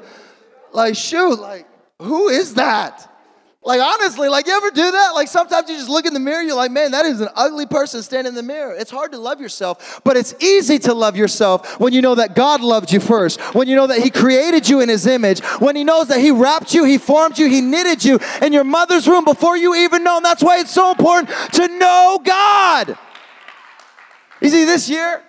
Like, 0.72 0.94
shoot, 0.96 1.40
like, 1.40 1.66
who 2.00 2.28
is 2.28 2.54
that? 2.54 3.09
Like, 3.62 3.80
honestly, 3.82 4.30
like, 4.30 4.46
you 4.46 4.56
ever 4.56 4.70
do 4.70 4.90
that? 4.90 5.10
Like, 5.14 5.28
sometimes 5.28 5.68
you 5.68 5.76
just 5.76 5.90
look 5.90 6.06
in 6.06 6.14
the 6.14 6.20
mirror, 6.20 6.40
you're 6.40 6.56
like, 6.56 6.70
man, 6.70 6.92
that 6.92 7.04
is 7.04 7.20
an 7.20 7.28
ugly 7.36 7.66
person 7.66 8.02
standing 8.02 8.30
in 8.30 8.34
the 8.34 8.42
mirror. 8.42 8.74
It's 8.74 8.90
hard 8.90 9.12
to 9.12 9.18
love 9.18 9.38
yourself, 9.38 10.00
but 10.02 10.16
it's 10.16 10.34
easy 10.40 10.78
to 10.80 10.94
love 10.94 11.14
yourself 11.14 11.78
when 11.78 11.92
you 11.92 12.00
know 12.00 12.14
that 12.14 12.34
God 12.34 12.62
loved 12.62 12.90
you 12.90 13.00
first, 13.00 13.38
when 13.54 13.68
you 13.68 13.76
know 13.76 13.86
that 13.86 14.00
He 14.00 14.08
created 14.08 14.66
you 14.66 14.80
in 14.80 14.88
His 14.88 15.06
image, 15.06 15.40
when 15.58 15.76
He 15.76 15.84
knows 15.84 16.08
that 16.08 16.20
He 16.20 16.30
wrapped 16.30 16.72
you, 16.72 16.84
He 16.84 16.96
formed 16.96 17.38
you, 17.38 17.50
He 17.50 17.60
knitted 17.60 18.02
you 18.02 18.18
in 18.40 18.54
your 18.54 18.64
mother's 18.64 19.06
womb 19.06 19.26
before 19.26 19.58
you 19.58 19.74
even 19.74 20.04
know. 20.04 20.16
And 20.16 20.24
that's 20.24 20.42
why 20.42 20.60
it's 20.60 20.72
so 20.72 20.92
important 20.92 21.28
to 21.52 21.68
know 21.68 22.18
God. 22.24 22.96
You 24.40 24.48
see, 24.48 24.64
this 24.64 24.88
year, 24.88 25.22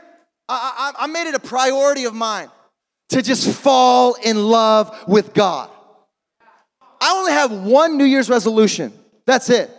I, 0.47 0.93
I, 0.97 1.03
I 1.03 1.07
made 1.07 1.27
it 1.27 1.35
a 1.35 1.39
priority 1.39 2.05
of 2.05 2.13
mine 2.13 2.49
to 3.09 3.21
just 3.21 3.49
fall 3.49 4.13
in 4.13 4.41
love 4.41 5.03
with 5.05 5.33
God. 5.33 5.69
I 7.01 7.11
only 7.17 7.31
have 7.31 7.51
one 7.51 7.97
New 7.97 8.05
Year's 8.05 8.29
resolution. 8.29 8.93
That's 9.25 9.49
it. 9.49 9.71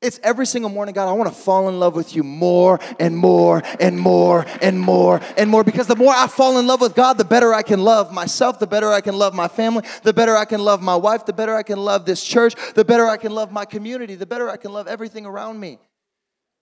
It's 0.00 0.20
every 0.22 0.46
single 0.46 0.70
morning, 0.70 0.94
God, 0.94 1.08
I 1.08 1.12
want 1.12 1.28
to 1.28 1.34
fall 1.34 1.68
in 1.68 1.80
love 1.80 1.96
with 1.96 2.14
you 2.14 2.22
more 2.22 2.78
and 3.00 3.16
more 3.16 3.62
and 3.80 3.98
more 3.98 4.46
and 4.62 4.78
more 4.78 5.20
and 5.36 5.50
more 5.50 5.64
because 5.64 5.88
the 5.88 5.96
more 5.96 6.14
I 6.14 6.28
fall 6.28 6.58
in 6.58 6.68
love 6.68 6.80
with 6.80 6.94
God, 6.94 7.18
the 7.18 7.24
better 7.24 7.52
I 7.52 7.62
can 7.62 7.82
love 7.82 8.12
myself, 8.12 8.60
the 8.60 8.66
better 8.68 8.92
I 8.92 9.00
can 9.00 9.18
love 9.18 9.34
my 9.34 9.48
family, 9.48 9.82
the 10.04 10.12
better 10.12 10.36
I 10.36 10.44
can 10.44 10.60
love 10.60 10.80
my 10.80 10.94
wife, 10.94 11.26
the 11.26 11.32
better 11.32 11.56
I 11.56 11.64
can 11.64 11.80
love 11.80 12.04
this 12.04 12.22
church, 12.22 12.54
the 12.74 12.84
better 12.84 13.08
I 13.08 13.16
can 13.16 13.32
love 13.32 13.50
my 13.50 13.64
community, 13.64 14.14
the 14.14 14.26
better 14.26 14.48
I 14.48 14.56
can 14.56 14.72
love 14.72 14.86
everything 14.86 15.26
around 15.26 15.58
me. 15.58 15.80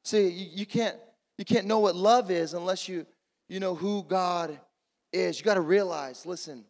See, 0.03 0.29
you, 0.29 0.47
you 0.55 0.67
can't 0.67 0.97
you 1.37 1.45
can't 1.45 1.67
know 1.67 1.81
what 1.81 1.95
love 1.95 2.31
is 2.31 2.55
unless 2.55 2.89
you 2.89 3.05
you 3.51 3.61
know 3.61 3.75
who 3.75 4.03
God 4.03 4.59
is. 5.13 5.39
You 5.39 5.45
got 5.45 5.55
to 5.55 5.61
realize, 5.61 6.25
listen, 6.25 6.65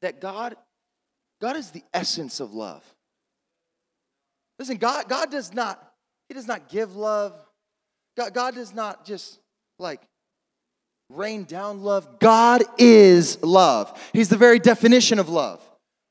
that 0.00 0.18
God 0.18 0.56
God 1.40 1.56
is 1.56 1.70
the 1.70 1.82
essence 1.92 2.40
of 2.40 2.54
love. 2.54 2.84
Listen, 4.58 4.76
God, 4.76 5.08
God 5.08 5.30
does 5.30 5.52
not, 5.52 5.82
He 6.28 6.34
does 6.34 6.46
not 6.46 6.68
give 6.68 6.96
love. 6.96 7.34
God, 8.16 8.32
God 8.32 8.54
does 8.54 8.74
not 8.74 9.04
just 9.04 9.40
like 9.78 10.00
rain 11.10 11.44
down 11.44 11.82
love. 11.82 12.18
God 12.18 12.62
is 12.78 13.42
love. 13.42 14.00
He's 14.12 14.28
the 14.28 14.36
very 14.36 14.58
definition 14.58 15.18
of 15.18 15.28
love. 15.28 15.60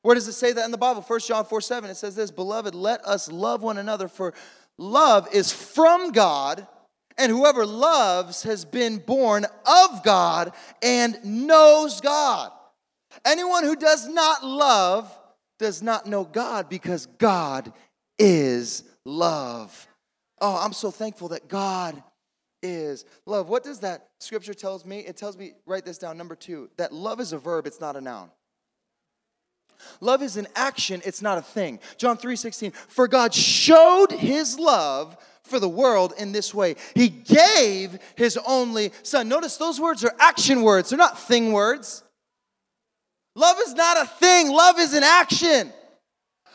Where 0.02 0.16
does 0.16 0.28
it 0.28 0.34
say 0.34 0.52
that 0.52 0.66
in 0.66 0.72
the 0.72 0.78
Bible? 0.78 1.02
1 1.02 1.20
John 1.22 1.46
4 1.46 1.62
7, 1.62 1.90
it 1.90 1.96
says 1.96 2.16
this 2.16 2.32
Beloved, 2.32 2.76
let 2.76 3.04
us 3.06 3.32
love 3.32 3.64
one 3.64 3.78
another, 3.78 4.08
for 4.08 4.34
love 4.78 5.34
is 5.34 5.52
from 5.52 6.12
God, 6.12 6.68
and 7.18 7.32
whoever 7.32 7.66
loves 7.66 8.44
has 8.44 8.66
been 8.66 8.98
born 8.98 9.46
of 9.66 10.04
God 10.04 10.52
and 10.82 11.18
knows 11.24 12.02
God. 12.02 12.52
Anyone 13.26 13.64
who 13.64 13.76
does 13.76 14.08
not 14.08 14.44
love 14.44 15.12
does 15.60 15.82
not 15.82 16.06
know 16.06 16.24
God 16.24 16.70
because 16.70 17.06
God 17.06 17.72
is 18.20 18.84
love. 19.06 19.88
Oh, 20.42 20.58
I'm 20.58 20.74
so 20.74 20.92
thankful 20.92 21.30
that 21.30 21.48
God 21.48 22.02
is 22.62 23.06
love. 23.26 23.50
What 23.50 23.64
does 23.64 23.80
that 23.80 24.10
scripture 24.20 24.54
tells 24.54 24.86
me? 24.86 25.00
It 25.00 25.18
tells 25.18 25.38
me, 25.38 25.54
write 25.66 25.86
this 25.86 25.98
down, 25.98 26.18
number 26.18 26.36
two, 26.36 26.70
that 26.78 26.94
love 26.94 27.20
is 27.20 27.34
a 27.34 27.38
verb, 27.38 27.68
it's 27.68 27.82
not 27.82 27.96
a 27.96 28.02
noun. 28.02 28.30
Love 30.00 30.22
is 30.22 30.38
an 30.38 30.48
action, 30.56 31.02
it's 31.06 31.22
not 31.22 31.38
a 31.38 31.42
thing. 31.42 31.80
John 31.98 32.18
3 32.18 32.36
16, 32.36 32.72
for 32.72 33.08
God 33.08 33.34
showed 33.34 34.12
his 34.12 34.58
love 34.58 35.18
for 35.44 35.60
the 35.60 35.70
world 35.70 36.14
in 36.18 36.32
this 36.32 36.54
way. 36.54 36.76
He 36.96 37.10
gave 37.10 38.00
his 38.16 38.38
only 38.48 38.92
son. 39.04 39.28
Notice 39.28 39.58
those 39.58 39.80
words 39.80 40.04
are 40.04 40.14
action 40.20 40.62
words, 40.62 40.90
they're 40.90 40.98
not 40.98 41.20
thing 41.20 41.52
words. 41.52 42.03
Love 43.36 43.58
is 43.66 43.74
not 43.74 44.02
a 44.02 44.06
thing, 44.06 44.52
love 44.52 44.80
is 44.80 44.94
an 44.94 45.04
action. 45.04 45.72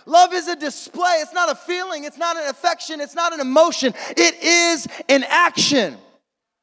Love 0.08 0.32
is 0.32 0.48
a 0.48 0.56
display. 0.56 1.18
It's 1.20 1.34
not 1.34 1.50
a 1.50 1.54
feeling. 1.54 2.04
It's 2.04 2.16
not 2.16 2.38
an 2.38 2.48
affection. 2.48 2.98
It's 2.98 3.14
not 3.14 3.34
an 3.34 3.40
emotion. 3.40 3.92
It 4.16 4.42
is 4.42 4.88
an 5.06 5.22
action. 5.28 5.98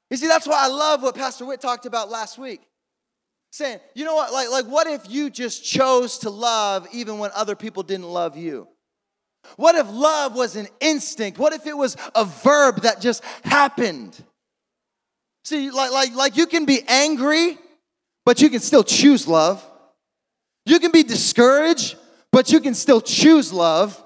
You 0.10 0.18
see, 0.18 0.28
that's 0.28 0.48
why 0.48 0.66
I 0.66 0.68
love 0.68 1.04
what 1.04 1.16
Pastor 1.16 1.46
Witt 1.46 1.62
talked 1.62 1.86
about 1.86 2.10
last 2.10 2.40
week. 2.40 2.62
Saying, 3.52 3.80
you 3.94 4.04
know 4.04 4.16
what, 4.16 4.34
like, 4.34 4.50
like 4.50 4.66
what 4.66 4.88
if 4.88 5.10
you 5.10 5.30
just 5.30 5.64
chose 5.64 6.20
to 6.20 6.32
love 6.32 6.88
even 6.92 7.20
when 7.20 7.30
other 7.36 7.56
people 7.56 7.84
didn't 7.84 8.08
love 8.08 8.36
you? 8.36 8.68
What 9.58 9.76
if 9.76 9.88
love 9.92 10.36
was 10.36 10.56
an 10.56 10.68
instinct? 10.80 11.38
What 11.38 11.54
if 11.54 11.68
it 11.68 11.78
was 11.78 11.96
a 12.16 12.26
verb 12.26 12.82
that 12.82 13.00
just 13.00 13.24
happened? 13.44 14.22
See, 15.44 15.70
like, 15.70 15.92
like, 15.92 16.16
like 16.16 16.36
you 16.36 16.48
can 16.48 16.66
be 16.66 16.82
angry, 16.88 17.60
but 18.26 18.42
you 18.42 18.50
can 18.50 18.60
still 18.60 18.84
choose 18.84 19.28
love. 19.28 19.64
You 20.66 20.80
can 20.80 20.92
be 20.92 21.04
discouraged, 21.04 21.96
but 22.32 22.52
you 22.52 22.60
can 22.60 22.74
still 22.74 23.02
choose 23.02 23.54
love. 23.54 24.02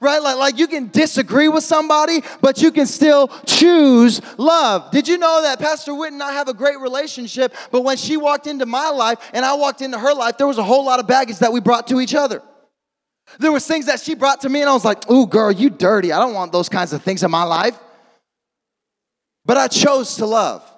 Right? 0.00 0.20
Like, 0.20 0.36
like 0.36 0.58
you 0.58 0.66
can 0.66 0.90
disagree 0.90 1.48
with 1.48 1.64
somebody, 1.64 2.22
but 2.42 2.60
you 2.60 2.70
can 2.70 2.84
still 2.84 3.28
choose 3.46 4.20
love. 4.36 4.90
Did 4.90 5.08
you 5.08 5.16
know 5.16 5.40
that 5.42 5.58
Pastor 5.58 5.94
Witt 5.94 6.12
and 6.12 6.22
I 6.22 6.32
have 6.32 6.48
a 6.48 6.52
great 6.52 6.78
relationship, 6.78 7.54
but 7.70 7.82
when 7.82 7.96
she 7.96 8.18
walked 8.18 8.46
into 8.46 8.66
my 8.66 8.90
life 8.90 9.18
and 9.32 9.46
I 9.46 9.54
walked 9.54 9.80
into 9.80 9.98
her 9.98 10.12
life, 10.12 10.36
there 10.36 10.46
was 10.46 10.58
a 10.58 10.62
whole 10.62 10.84
lot 10.84 11.00
of 11.00 11.06
baggage 11.06 11.38
that 11.38 11.52
we 11.52 11.60
brought 11.60 11.86
to 11.86 12.00
each 12.00 12.14
other. 12.14 12.42
There 13.38 13.50
was 13.50 13.66
things 13.66 13.86
that 13.86 13.98
she 14.00 14.14
brought 14.14 14.42
to 14.42 14.50
me 14.50 14.60
and 14.60 14.68
I 14.68 14.74
was 14.74 14.84
like, 14.84 15.10
"Ooh, 15.10 15.26
girl, 15.26 15.50
you 15.50 15.70
dirty. 15.70 16.12
I 16.12 16.18
don't 16.18 16.34
want 16.34 16.52
those 16.52 16.68
kinds 16.68 16.92
of 16.92 17.02
things 17.02 17.22
in 17.22 17.30
my 17.30 17.44
life." 17.44 17.78
But 19.46 19.56
I 19.56 19.68
chose 19.68 20.16
to 20.16 20.26
love. 20.26 20.70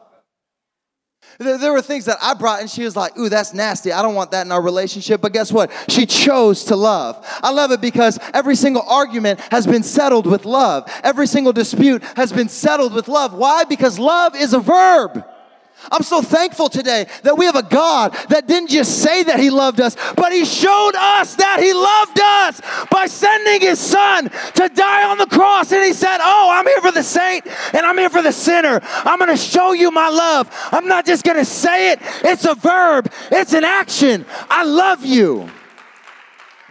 There 1.39 1.73
were 1.73 1.83
things 1.83 2.07
that 2.07 2.19
I 2.23 2.35
brought, 2.35 2.61
and 2.61 2.71
she 2.71 2.83
was 2.83 2.97
like, 2.97 3.17
Ooh, 3.19 3.29
that's 3.29 3.53
nasty. 3.53 3.93
I 3.93 4.03
don't 4.03 4.15
want 4.15 4.31
that 4.31 4.47
in 4.47 4.53
our 4.53 4.63
relationship. 4.63 5.21
But 5.21 5.33
guess 5.33 5.53
what? 5.53 5.71
She 5.89 6.07
chose 6.07 6.65
to 6.65 6.77
love. 6.77 7.25
I 7.43 7.51
love 7.51 7.73
it 7.73 7.81
because 7.81 8.19
every 8.33 8.57
single 8.57 8.83
argument 8.83 9.41
has 9.51 9.67
been 9.67 9.83
settled 9.83 10.27
with 10.27 10.45
love, 10.45 10.91
every 11.03 11.27
single 11.27 11.53
dispute 11.53 12.03
has 12.17 12.33
been 12.33 12.49
settled 12.49 12.95
with 12.95 13.09
love. 13.09 13.35
Why? 13.35 13.65
Because 13.65 13.99
love 13.99 14.35
is 14.35 14.55
a 14.55 14.61
verb. 14.61 15.25
I'm 15.91 16.03
so 16.03 16.23
thankful 16.23 16.69
today 16.69 17.07
that 17.23 17.37
we 17.39 17.45
have 17.45 17.57
a 17.57 17.63
God 17.63 18.13
that 18.29 18.47
didn't 18.47 18.71
just 18.71 19.03
say 19.03 19.23
that 19.23 19.39
He 19.39 19.51
loved 19.51 19.81
us, 19.81 19.97
but 20.17 20.33
He 20.33 20.45
showed 20.45 20.95
us 20.95 21.37
that 21.37 21.61
He 21.61 21.73
loved 21.73 22.19
us 22.21 22.87
by 22.91 23.07
sending 23.07 23.61
His 23.61 23.79
Son 23.79 24.29
to 24.29 24.69
die 24.69 25.09
on 25.09 25.19
the 25.19 25.27
cross. 25.27 25.73
And 25.73 25.85
He 25.85 25.93
said, 25.93 26.19
Oh, 26.21 26.51
I'm 26.53 26.67
here 26.67 26.81
for 26.81 26.93
the 26.93 27.03
saint 27.03 27.47
and 27.73 27.87
I'm 27.87 27.99
here 27.99 28.11
for 28.11 28.23
the 28.23 28.33
sinner. 28.33 28.81
I'm 28.83 29.19
going 29.19 29.31
to 29.31 29.37
show 29.37 29.73
you 29.73 29.91
my 29.91 30.09
love. 30.09 30.51
I'm 30.73 30.89
not 30.89 31.07
just 31.07 31.25
going 31.25 31.39
to 31.39 31.45
say 31.45 31.93
it, 31.93 32.01
it's 32.25 32.45
a 32.45 32.55
verb, 32.55 33.13
it's 33.31 33.53
an 33.53 33.65
action. 33.65 34.27
I 34.49 34.65
love 34.65 35.05
you. 35.05 35.51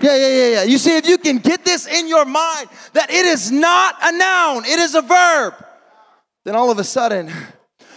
Yeah, 0.01 0.15
yeah, 0.17 0.27
yeah, 0.27 0.49
yeah. 0.49 0.63
You 0.63 0.77
see, 0.77 0.97
if 0.97 1.07
you 1.07 1.17
can 1.17 1.37
get 1.37 1.63
this 1.63 1.87
in 1.87 2.09
your 2.09 2.25
mind 2.25 2.67
that 2.93 3.09
it 3.09 3.25
is 3.25 3.51
not 3.51 3.95
a 4.01 4.11
noun, 4.11 4.65
it 4.65 4.79
is 4.79 4.93
a 4.93 5.01
verb, 5.01 5.53
then 6.43 6.55
all 6.55 6.69
of 6.69 6.79
a 6.79 6.83
sudden, 6.83 7.31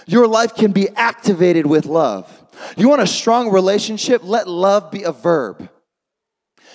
your 0.08 0.26
life 0.26 0.54
can 0.54 0.72
be 0.72 0.88
activated 0.96 1.66
with 1.66 1.84
love. 1.84 2.26
You 2.76 2.88
want 2.88 3.02
a 3.02 3.06
strong 3.06 3.50
relationship? 3.52 4.22
Let 4.24 4.48
love 4.48 4.90
be 4.90 5.02
a 5.02 5.12
verb. 5.12 5.68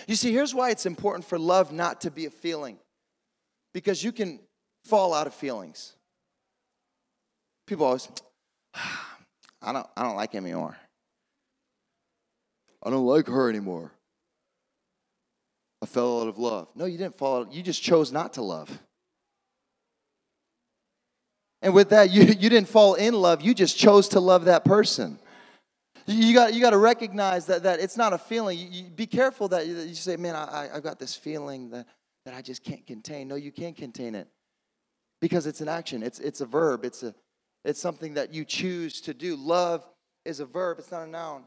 You 0.07 0.15
see, 0.15 0.31
here's 0.31 0.53
why 0.53 0.69
it's 0.69 0.86
important 0.86 1.25
for 1.25 1.39
love 1.39 1.71
not 1.71 2.01
to 2.01 2.12
be 2.12 2.25
a 2.25 2.29
feeling 2.29 2.77
because 3.73 4.03
you 4.03 4.12
can 4.12 4.39
fall 4.86 5.13
out 5.13 5.25
of 5.25 5.34
feelings. 5.34 5.93
People 7.65 7.88
always, 7.88 8.07
I 9.62 9.73
don't, 9.73 9.88
I 9.97 10.03
don't 10.03 10.15
like 10.15 10.31
him 10.31 10.45
anymore. 10.45 10.77
I 12.84 12.91
don't 12.91 13.05
like 13.05 13.27
her 13.27 13.49
anymore. 13.49 13.91
I 15.81 15.86
fell 15.86 16.21
out 16.21 16.27
of 16.27 16.38
love. 16.38 16.67
No, 16.75 16.86
you 16.86 16.97
didn't 16.97 17.17
fall 17.17 17.41
out. 17.41 17.53
You 17.53 17.63
just 17.63 17.81
chose 17.81 18.12
not 18.12 18.34
to 18.34 18.41
love. 18.41 18.69
And 21.63 21.73
with 21.73 21.89
that, 21.91 22.12
you, 22.12 22.23
you 22.23 22.49
didn't 22.49 22.67
fall 22.67 22.95
in 22.95 23.13
love, 23.13 23.41
you 23.41 23.54
just 23.54 23.78
chose 23.78 24.10
to 24.10 24.19
love 24.19 24.45
that 24.45 24.65
person. 24.65 25.17
You 26.06 26.34
got, 26.34 26.54
you 26.54 26.60
got 26.60 26.71
to 26.71 26.78
recognize 26.78 27.45
that, 27.45 27.63
that 27.63 27.80
it's 27.80 27.95
not 27.95 28.12
a 28.12 28.17
feeling. 28.17 28.60
You, 28.60 28.67
you 28.69 28.89
be 28.89 29.08
careful 29.08 29.47
that 29.47 29.65
you, 29.65 29.78
you 29.78 29.95
say, 29.95 30.17
man, 30.17 30.36
I, 30.36 30.69
I've 30.76 30.84
got 30.84 30.99
this 30.99 31.15
feeling 31.15 31.69
that, 31.69 31.88
that 32.26 32.34
I 32.34 32.41
just 32.41 32.65
can't 32.65 32.86
contain. 32.86 33.30
No, 33.30 33.36
you 33.36 33.54
can't 33.54 33.78
contain 33.78 34.13
it 34.13 34.28
because 35.21 35.47
it's 35.47 35.62
an 35.62 35.69
action, 35.69 36.04
it's, 36.04 36.19
it's 36.19 36.41
a 36.41 36.45
verb, 36.45 36.84
it's, 36.84 37.02
a, 37.02 37.15
it's 37.63 37.80
something 37.80 38.15
that 38.15 38.34
you 38.34 38.43
choose 38.43 38.99
to 38.99 39.13
do. 39.13 39.38
Love 39.38 39.88
is 40.26 40.41
a 40.41 40.45
verb, 40.45 40.80
it's 40.80 40.91
not 40.91 41.04
a 41.04 41.08
noun. 41.08 41.45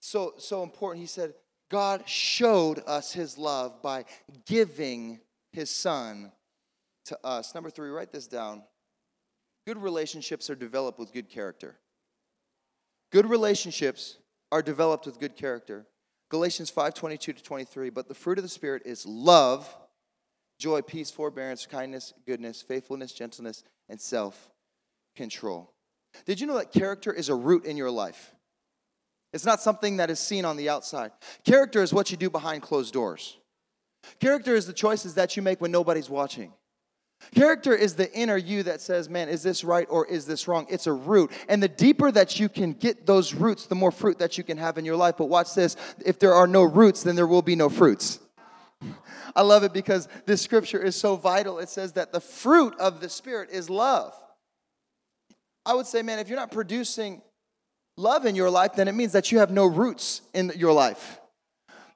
So, 0.00 0.34
so 0.36 0.62
important. 0.62 1.00
He 1.00 1.06
said, 1.06 1.32
God 1.70 2.06
showed 2.06 2.82
us 2.86 3.14
his 3.14 3.38
love 3.38 3.80
by 3.80 4.04
giving 4.44 5.20
his 5.52 5.70
son 5.70 6.32
to 7.06 7.18
us. 7.24 7.54
Number 7.54 7.70
three, 7.70 7.88
write 7.88 8.12
this 8.12 8.26
down. 8.26 8.62
Good 9.66 9.78
relationships 9.78 10.48
are 10.48 10.54
developed 10.54 10.98
with 10.98 11.12
good 11.12 11.28
character. 11.28 11.76
Good 13.10 13.26
relationships 13.26 14.18
are 14.52 14.62
developed 14.62 15.06
with 15.06 15.18
good 15.18 15.36
character. 15.36 15.86
Galatians 16.28 16.70
5:22 16.70 17.32
to 17.32 17.42
23, 17.42 17.90
but 17.90 18.08
the 18.08 18.14
fruit 18.14 18.38
of 18.38 18.44
the 18.44 18.48
spirit 18.48 18.82
is 18.84 19.04
love, 19.04 19.76
joy, 20.58 20.82
peace, 20.82 21.10
forbearance, 21.10 21.66
kindness, 21.66 22.14
goodness, 22.26 22.62
faithfulness, 22.62 23.12
gentleness, 23.12 23.64
and 23.88 24.00
self-control. 24.00 25.72
Did 26.24 26.40
you 26.40 26.46
know 26.46 26.58
that 26.58 26.72
character 26.72 27.12
is 27.12 27.28
a 27.28 27.34
root 27.34 27.64
in 27.64 27.76
your 27.76 27.90
life? 27.90 28.34
It's 29.32 29.44
not 29.44 29.60
something 29.60 29.98
that 29.98 30.10
is 30.10 30.20
seen 30.20 30.44
on 30.44 30.56
the 30.56 30.68
outside. 30.68 31.12
Character 31.44 31.82
is 31.82 31.92
what 31.92 32.10
you 32.10 32.16
do 32.16 32.30
behind 32.30 32.62
closed 32.62 32.94
doors. 32.94 33.36
Character 34.20 34.54
is 34.54 34.66
the 34.66 34.72
choices 34.72 35.14
that 35.14 35.36
you 35.36 35.42
make 35.42 35.60
when 35.60 35.72
nobody's 35.72 36.08
watching. 36.08 36.54
Character 37.34 37.74
is 37.74 37.94
the 37.94 38.12
inner 38.12 38.36
you 38.36 38.62
that 38.64 38.80
says, 38.80 39.08
man, 39.08 39.28
is 39.28 39.42
this 39.42 39.64
right 39.64 39.86
or 39.90 40.06
is 40.06 40.26
this 40.26 40.46
wrong? 40.46 40.66
It's 40.68 40.86
a 40.86 40.92
root. 40.92 41.32
And 41.48 41.62
the 41.62 41.68
deeper 41.68 42.10
that 42.12 42.38
you 42.38 42.48
can 42.48 42.72
get 42.72 43.06
those 43.06 43.34
roots, 43.34 43.66
the 43.66 43.74
more 43.74 43.90
fruit 43.90 44.18
that 44.18 44.38
you 44.38 44.44
can 44.44 44.58
have 44.58 44.78
in 44.78 44.84
your 44.84 44.96
life. 44.96 45.16
But 45.18 45.26
watch 45.26 45.54
this 45.54 45.76
if 46.04 46.18
there 46.18 46.34
are 46.34 46.46
no 46.46 46.62
roots, 46.62 47.02
then 47.02 47.16
there 47.16 47.26
will 47.26 47.42
be 47.42 47.56
no 47.56 47.68
fruits. 47.68 48.20
I 49.36 49.42
love 49.42 49.64
it 49.64 49.72
because 49.72 50.08
this 50.24 50.40
scripture 50.40 50.82
is 50.82 50.96
so 50.96 51.16
vital. 51.16 51.58
It 51.58 51.68
says 51.68 51.92
that 51.94 52.12
the 52.12 52.20
fruit 52.20 52.74
of 52.78 53.00
the 53.00 53.08
Spirit 53.08 53.50
is 53.50 53.68
love. 53.68 54.14
I 55.64 55.74
would 55.74 55.86
say, 55.86 56.02
man, 56.02 56.18
if 56.20 56.28
you're 56.28 56.38
not 56.38 56.52
producing 56.52 57.22
love 57.96 58.24
in 58.24 58.34
your 58.36 58.50
life, 58.50 58.74
then 58.76 58.88
it 58.88 58.94
means 58.94 59.12
that 59.12 59.32
you 59.32 59.38
have 59.40 59.50
no 59.50 59.66
roots 59.66 60.22
in 60.32 60.52
your 60.56 60.72
life. 60.72 61.20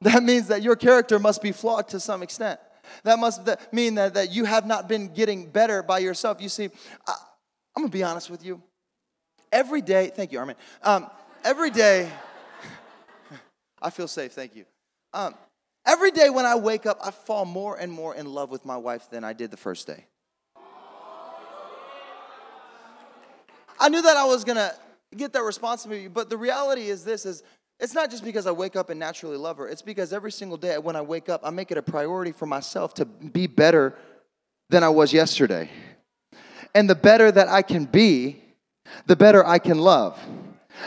That 0.03 0.23
means 0.23 0.49
that 0.49 0.63
your 0.63 0.77
character 0.77 1.19
must 1.19 1.43
be 1.43 1.53
flawed 1.53 1.89
to 1.89 2.01
some 2.01 2.23
extent. 2.23 2.59
That 3.05 3.18
must 3.18 3.48
mean 3.72 3.94
that, 3.94 4.14
that 4.14 4.31
you 4.31 4.44
have 4.44 4.66
not 4.66 4.88
been 4.88 5.12
getting 5.12 5.50
better 5.50 5.83
by 5.83 5.98
yourself. 5.98 6.40
You 6.40 6.48
see, 6.48 6.70
I, 7.07 7.12
am 7.76 7.83
gonna 7.83 7.88
be 7.88 8.03
honest 8.03 8.31
with 8.31 8.44
you. 8.44 8.62
Every 9.53 9.83
day, 9.83 10.11
thank 10.14 10.33
you, 10.33 10.38
Armin. 10.38 10.57
Um, 10.83 11.09
every 11.44 11.70
day, 11.70 12.11
I 13.83 13.90
feel 13.90 14.09
safe, 14.09 14.33
thank 14.33 14.55
you. 14.55 14.64
Um, 15.12 15.35
every 15.87 16.11
day 16.11 16.31
when 16.31 16.46
I 16.46 16.55
wake 16.55 16.87
up, 16.87 16.98
I 17.03 17.11
fall 17.11 17.44
more 17.44 17.76
and 17.76 17.90
more 17.92 18.14
in 18.14 18.26
love 18.26 18.50
with 18.50 18.64
my 18.64 18.76
wife 18.76 19.11
than 19.11 19.24
I 19.24 19.33
did 19.33 19.50
the 19.50 19.57
first 19.57 19.87
day. 19.87 20.07
I 23.83 23.88
knew 23.88 24.03
that 24.03 24.16
I 24.16 24.26
was 24.26 24.44
gonna 24.44 24.72
get 25.16 25.33
that 25.33 25.42
responsibility, 25.42 26.09
but 26.09 26.29
the 26.29 26.37
reality 26.37 26.88
is 26.88 27.03
this 27.03 27.24
is 27.24 27.42
it's 27.81 27.95
not 27.95 28.11
just 28.11 28.23
because 28.23 28.47
I 28.47 28.51
wake 28.51 28.77
up 28.77 28.90
and 28.90 29.01
naturally 29.01 29.38
love 29.38 29.57
her. 29.57 29.66
It's 29.66 29.83
because 29.83 30.12
every 30.12 30.31
single 30.31 30.59
day 30.59 30.77
when 30.77 30.97
I 30.97 31.01
wake 31.01 31.31
up, 31.31 31.40
I 31.43 31.51
make 31.51 31.71
it 31.71 31.79
a 31.79 31.83
priority 31.83 32.33
for 32.33 32.45
myself 32.45 32.93
to 32.95 33.07
be 33.07 33.47
better 33.47 33.97
than 34.69 34.85
I 34.85 34.90
was 34.90 35.12
yesterday. 35.12 35.71
And 36.75 36.88
the 36.88 36.95
better 36.95 37.33
that 37.33 37.49
I 37.49 37.62
can 37.62 37.87
be, 37.87 38.43
the 39.07 39.16
better 39.16 39.45
I 39.45 39.59
can 39.59 39.79
love. 39.79 40.19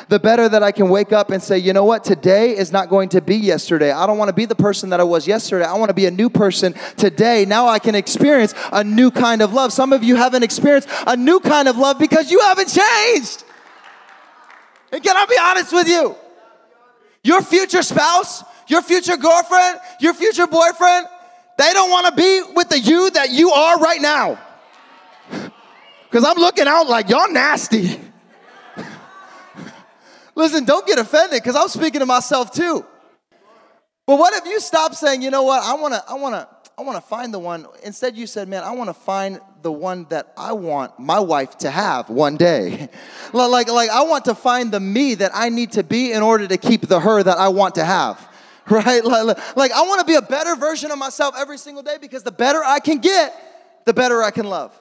The 0.08 0.20
better 0.20 0.48
that 0.48 0.64
I 0.64 0.72
can 0.72 0.90
wake 0.90 1.12
up 1.12 1.30
and 1.30 1.42
say, 1.42 1.58
you 1.58 1.74
know 1.74 1.84
what, 1.84 2.04
today 2.04 2.56
is 2.56 2.72
not 2.72 2.90
going 2.90 3.10
to 3.10 3.22
be 3.22 3.36
yesterday. 3.36 3.92
I 3.92 4.08
don't 4.08 4.18
want 4.18 4.30
to 4.30 4.34
be 4.34 4.46
the 4.46 4.56
person 4.56 4.90
that 4.92 5.00
I 5.00 5.04
was 5.04 5.28
yesterday. 5.28 5.66
I 5.66 5.74
want 5.74 5.90
to 5.90 5.96
be 5.96 6.06
a 6.06 6.12
new 6.12 6.30
person 6.30 6.74
today. 6.96 7.46
Now 7.46 7.68
I 7.68 7.80
can 7.80 7.96
experience 7.96 8.54
a 8.72 8.84
new 8.84 9.12
kind 9.12 9.42
of 9.42 9.54
love. 9.54 9.74
Some 9.74 9.94
of 9.94 10.04
you 10.04 10.16
haven't 10.16 10.44
experienced 10.44 10.90
a 11.06 11.16
new 11.16 11.40
kind 11.40 11.68
of 11.68 11.78
love 11.78 12.00
because 12.00 12.32
you 12.32 12.40
haven't 12.40 12.70
changed. 12.70 13.44
And 14.92 15.04
can 15.04 15.18
I 15.18 15.26
be 15.26 15.38
honest 15.40 15.74
with 15.74 15.88
you? 15.88 16.16
Your 17.24 17.42
future 17.42 17.82
spouse, 17.82 18.44
your 18.68 18.82
future 18.82 19.18
girlfriend, 19.18 19.80
your 20.00 20.14
future 20.14 20.48
boyfriend, 20.48 21.08
they 21.58 21.72
don't 21.74 21.90
want 21.90 22.08
to 22.08 22.14
be 22.14 22.42
with 22.54 22.70
the 22.70 22.80
you 22.80 23.10
that 23.12 23.30
you 23.32 23.52
are 23.52 23.80
right 23.80 24.02
now. 24.02 24.40
Because 26.10 26.26
I'm 26.26 26.38
looking 26.38 26.68
out 26.68 26.88
like 26.88 27.10
y'all 27.10 27.32
nasty. 27.32 28.00
Listen, 30.36 30.64
don't 30.64 30.86
get 30.86 31.00
offended 31.00 31.42
because 31.42 31.56
I'm 31.56 31.68
speaking 31.68 32.02
to 32.02 32.06
myself 32.06 32.52
too. 32.52 32.86
But 34.06 34.20
what 34.20 34.32
if 34.36 34.46
you 34.46 34.60
stop 34.60 34.94
saying, 34.94 35.24
you 35.24 35.32
know 35.32 35.42
what, 35.42 35.64
I 35.64 35.74
wanna, 35.74 36.04
I 36.08 36.14
wanna, 36.14 36.48
I 36.78 36.84
wanna 36.84 37.02
find 37.02 37.34
the 37.34 37.40
one. 37.40 37.66
Instead, 37.84 38.16
you 38.16 38.28
said, 38.28 38.48
man, 38.48 38.64
I 38.64 38.74
wanna 38.74 38.94
find 38.94 39.40
the 39.64 39.72
one 39.72 40.06
that 40.10 40.34
I 40.38 40.54
want 40.54 41.00
my 41.00 41.20
wife 41.20 41.58
to 41.60 41.72
have 41.72 42.10
one 42.10 42.38
day. 42.38 42.90
like, 43.34 43.68
like, 43.68 43.90
I 43.90 44.04
want 44.04 44.26
to 44.26 44.36
find 44.36 44.72
the 44.72 44.80
me 44.80 45.16
that 45.16 45.32
I 45.34 45.50
need 45.50 45.74
to 45.74 45.84
be 45.84 46.12
in 46.12 46.22
order 46.22 46.48
to 46.48 46.58
keep 46.58 46.82
the 46.82 47.00
her 47.00 47.24
that 47.24 47.38
I 47.38 47.48
want 47.48 47.76
to 47.76 47.86
have. 47.86 48.30
Right? 48.70 49.04
Like, 49.04 49.58
like 49.58 49.72
I 49.74 49.82
wanna 49.82 50.06
be 50.06 50.16
a 50.16 50.22
better 50.22 50.56
version 50.56 50.90
of 50.90 50.98
myself 50.98 51.36
every 51.38 51.58
single 51.58 51.84
day 51.84 51.98
because 52.00 52.24
the 52.24 52.32
better 52.32 52.64
I 52.64 52.80
can 52.80 53.00
get, 53.00 53.36
the 53.86 53.94
better 53.94 54.24
I 54.24 54.32
can 54.32 54.46
love. 54.46 54.72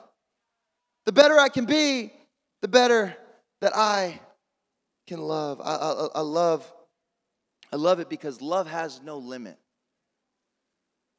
The 1.05 1.11
better 1.11 1.37
I 1.37 1.49
can 1.49 1.65
be, 1.65 2.13
the 2.61 2.69
better 2.69 3.17
that 3.61 3.75
I 3.75 4.21
can 5.09 5.19
love. 5.19 5.61
I, 5.61 5.75
I, 5.75 6.09
I 6.15 6.21
love 6.21 6.73
I 7.73 7.77
love 7.77 8.01
it 8.01 8.11
because 8.11 8.43
love 8.43 8.69
has 8.69 9.01
no 9.03 9.17
limit. 9.19 9.57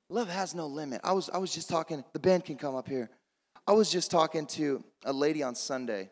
Love 0.09 0.29
has 0.29 0.53
no 0.53 0.67
limit. 0.67 1.01
I 1.03 1.13
was, 1.13 1.29
I 1.31 1.39
was 1.39 1.53
just 1.53 1.67
talking, 1.67 2.03
the 2.13 2.19
band 2.19 2.45
can 2.45 2.55
come 2.55 2.75
up 2.75 2.87
here. 2.87 3.09
I 3.65 3.71
was 3.71 3.89
just 3.89 4.11
talking 4.11 4.45
to 4.47 4.83
a 5.05 5.13
lady 5.13 5.41
on 5.41 5.55
Sunday, 5.55 6.09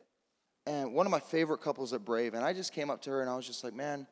and 0.65 0.93
one 0.93 1.05
of 1.05 1.11
my 1.11 1.19
favorite 1.19 1.59
couples 1.59 1.91
at 1.91 2.05
Brave, 2.05 2.33
and 2.33 2.45
I 2.45 2.53
just 2.53 2.71
came 2.71 2.89
up 2.89 3.01
to 3.03 3.09
her 3.09 3.21
and 3.21 3.29
I 3.29 3.35
was 3.35 3.45
just 3.45 3.61
like, 3.63 3.73
man, 3.73 4.07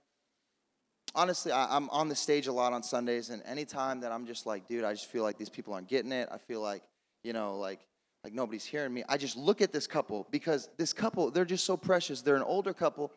honestly, 1.15 1.53
I, 1.53 1.77
am 1.77 1.89
on 1.89 2.09
the 2.09 2.15
stage 2.15 2.47
a 2.47 2.51
lot 2.51 2.73
on 2.73 2.83
Sundays, 2.83 3.29
and 3.29 3.41
anytime 3.45 4.01
that 4.01 4.11
I'm 4.11 4.25
just 4.25 4.45
like, 4.45 4.67
dude, 4.67 4.83
I 4.83 4.91
just 4.91 5.05
feel 5.05 5.23
like 5.23 5.37
these 5.37 5.49
people 5.49 5.73
aren't 5.73 5.87
getting 5.87 6.11
it. 6.11 6.27
I 6.29 6.37
feel 6.37 6.59
like, 6.59 6.83
you 7.23 7.31
know, 7.31 7.57
like, 7.57 7.79
like 8.25 8.33
nobody's 8.33 8.65
hearing 8.65 8.93
me. 8.93 9.03
I 9.07 9.15
just 9.15 9.37
look 9.37 9.61
at 9.61 9.71
this 9.71 9.87
couple 9.87 10.27
because 10.31 10.67
this 10.77 10.91
couple, 10.91 11.31
they're 11.31 11.45
just 11.45 11.65
so 11.65 11.77
precious. 11.77 12.21
They're 12.21 12.35
an 12.35 12.43
older 12.43 12.73
couple. 12.73 13.13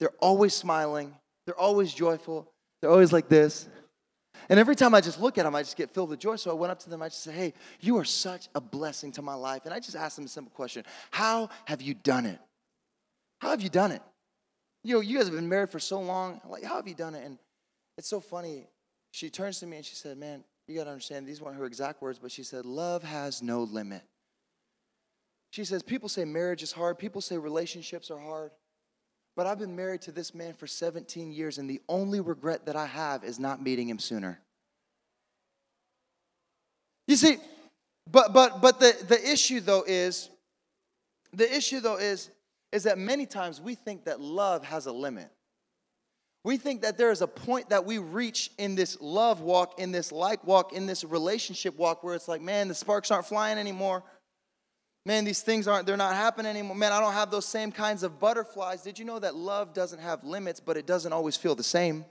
They're 0.00 0.14
always 0.20 0.54
smiling. 0.54 1.14
They're 1.44 1.58
always 1.58 1.92
joyful. 1.92 2.50
They're 2.80 2.90
always 2.90 3.12
like 3.12 3.28
this. 3.28 3.68
And 4.48 4.58
every 4.58 4.76
time 4.76 4.94
I 4.94 5.00
just 5.00 5.20
look 5.20 5.38
at 5.38 5.44
them, 5.44 5.54
I 5.54 5.62
just 5.62 5.76
get 5.76 5.90
filled 5.90 6.10
with 6.10 6.18
joy. 6.18 6.36
So 6.36 6.50
I 6.50 6.54
went 6.54 6.70
up 6.70 6.78
to 6.80 6.90
them. 6.90 7.02
I 7.02 7.08
just 7.08 7.22
said, 7.22 7.34
Hey, 7.34 7.54
you 7.80 7.96
are 7.98 8.04
such 8.04 8.48
a 8.54 8.60
blessing 8.60 9.12
to 9.12 9.22
my 9.22 9.34
life. 9.34 9.62
And 9.64 9.74
I 9.74 9.80
just 9.80 9.96
asked 9.96 10.16
them 10.16 10.24
a 10.24 10.28
simple 10.28 10.52
question 10.54 10.84
How 11.10 11.48
have 11.64 11.82
you 11.82 11.94
done 11.94 12.26
it? 12.26 12.38
How 13.40 13.50
have 13.50 13.62
you 13.62 13.68
done 13.68 13.92
it? 13.92 14.02
You 14.82 14.94
know, 14.94 15.00
you 15.00 15.16
guys 15.16 15.26
have 15.26 15.34
been 15.34 15.48
married 15.48 15.70
for 15.70 15.80
so 15.80 16.00
long. 16.00 16.40
Like, 16.48 16.64
how 16.64 16.76
have 16.76 16.88
you 16.88 16.94
done 16.94 17.14
it? 17.14 17.24
And 17.24 17.38
it's 17.98 18.08
so 18.08 18.20
funny. 18.20 18.68
She 19.10 19.30
turns 19.30 19.60
to 19.60 19.66
me 19.66 19.78
and 19.78 19.86
she 19.86 19.94
said, 19.94 20.18
Man, 20.18 20.44
you 20.66 20.76
got 20.76 20.84
to 20.84 20.90
understand, 20.90 21.26
these 21.26 21.40
weren't 21.40 21.56
her 21.56 21.64
exact 21.64 22.02
words, 22.02 22.18
but 22.18 22.30
she 22.30 22.42
said, 22.42 22.66
Love 22.66 23.02
has 23.02 23.42
no 23.42 23.62
limit. 23.62 24.02
She 25.50 25.64
says, 25.64 25.82
People 25.82 26.08
say 26.08 26.24
marriage 26.24 26.62
is 26.62 26.72
hard, 26.72 26.98
people 26.98 27.20
say 27.20 27.38
relationships 27.38 28.10
are 28.10 28.18
hard. 28.18 28.50
But 29.36 29.46
I've 29.46 29.58
been 29.58 29.76
married 29.76 30.00
to 30.02 30.12
this 30.12 30.34
man 30.34 30.54
for 30.54 30.66
17 30.66 31.30
years, 31.30 31.58
and 31.58 31.68
the 31.68 31.82
only 31.88 32.20
regret 32.20 32.64
that 32.66 32.74
I 32.74 32.86
have 32.86 33.22
is 33.22 33.38
not 33.38 33.62
meeting 33.62 33.88
him 33.88 33.98
sooner. 33.98 34.40
You 37.06 37.16
see, 37.16 37.36
but 38.10 38.32
but 38.32 38.62
but 38.62 38.80
the, 38.80 38.96
the 39.06 39.30
issue 39.30 39.60
though 39.60 39.84
is 39.86 40.30
the 41.32 41.54
issue 41.54 41.80
though 41.80 41.98
is 41.98 42.30
is 42.72 42.84
that 42.84 42.98
many 42.98 43.26
times 43.26 43.60
we 43.60 43.74
think 43.74 44.06
that 44.06 44.20
love 44.20 44.64
has 44.64 44.86
a 44.86 44.92
limit. 44.92 45.30
We 46.42 46.56
think 46.56 46.82
that 46.82 46.96
there 46.96 47.10
is 47.10 47.22
a 47.22 47.26
point 47.26 47.68
that 47.70 47.84
we 47.84 47.98
reach 47.98 48.50
in 48.56 48.74
this 48.74 48.96
love 49.00 49.40
walk, 49.40 49.78
in 49.78 49.92
this 49.92 50.12
like 50.12 50.44
walk, 50.44 50.72
in 50.72 50.86
this 50.86 51.04
relationship 51.04 51.76
walk 51.76 52.02
where 52.02 52.14
it's 52.14 52.28
like, 52.28 52.40
man, 52.40 52.68
the 52.68 52.74
sparks 52.74 53.10
aren't 53.10 53.26
flying 53.26 53.58
anymore 53.58 54.02
man, 55.06 55.24
these 55.24 55.40
things 55.40 55.68
aren't, 55.68 55.86
they're 55.86 55.96
not 55.96 56.16
happening 56.16 56.50
anymore. 56.50 56.76
Man, 56.76 56.92
I 56.92 56.98
don't 56.98 57.12
have 57.12 57.30
those 57.30 57.46
same 57.46 57.70
kinds 57.70 58.02
of 58.02 58.18
butterflies. 58.18 58.82
Did 58.82 58.98
you 58.98 59.04
know 59.04 59.20
that 59.20 59.36
love 59.36 59.72
doesn't 59.72 60.00
have 60.00 60.24
limits, 60.24 60.58
but 60.58 60.76
it 60.76 60.84
doesn't 60.84 61.12
always 61.12 61.36
feel 61.36 61.54
the 61.54 61.62
same? 61.62 62.04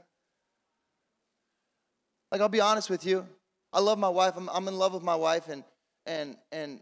Like, 2.31 2.39
I'll 2.39 2.47
be 2.47 2.61
honest 2.61 2.89
with 2.89 3.05
you. 3.05 3.27
I 3.73 3.81
love 3.81 3.99
my 3.99 4.07
wife. 4.07 4.35
I'm, 4.37 4.49
I'm 4.49 4.67
in 4.69 4.77
love 4.77 4.93
with 4.93 5.03
my 5.03 5.15
wife, 5.15 5.49
and, 5.49 5.65
and, 6.05 6.37
and, 6.53 6.79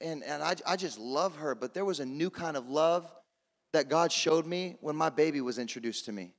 and, 0.00 0.24
and 0.24 0.42
I, 0.42 0.56
I 0.66 0.76
just 0.76 0.98
love 0.98 1.36
her. 1.36 1.54
But 1.54 1.74
there 1.74 1.84
was 1.84 2.00
a 2.00 2.06
new 2.06 2.30
kind 2.30 2.56
of 2.56 2.66
love 2.70 3.12
that 3.74 3.90
God 3.90 4.10
showed 4.10 4.46
me 4.46 4.76
when 4.80 4.96
my 4.96 5.10
baby 5.10 5.42
was 5.42 5.58
introduced 5.58 6.06
to 6.06 6.12
me. 6.12 6.32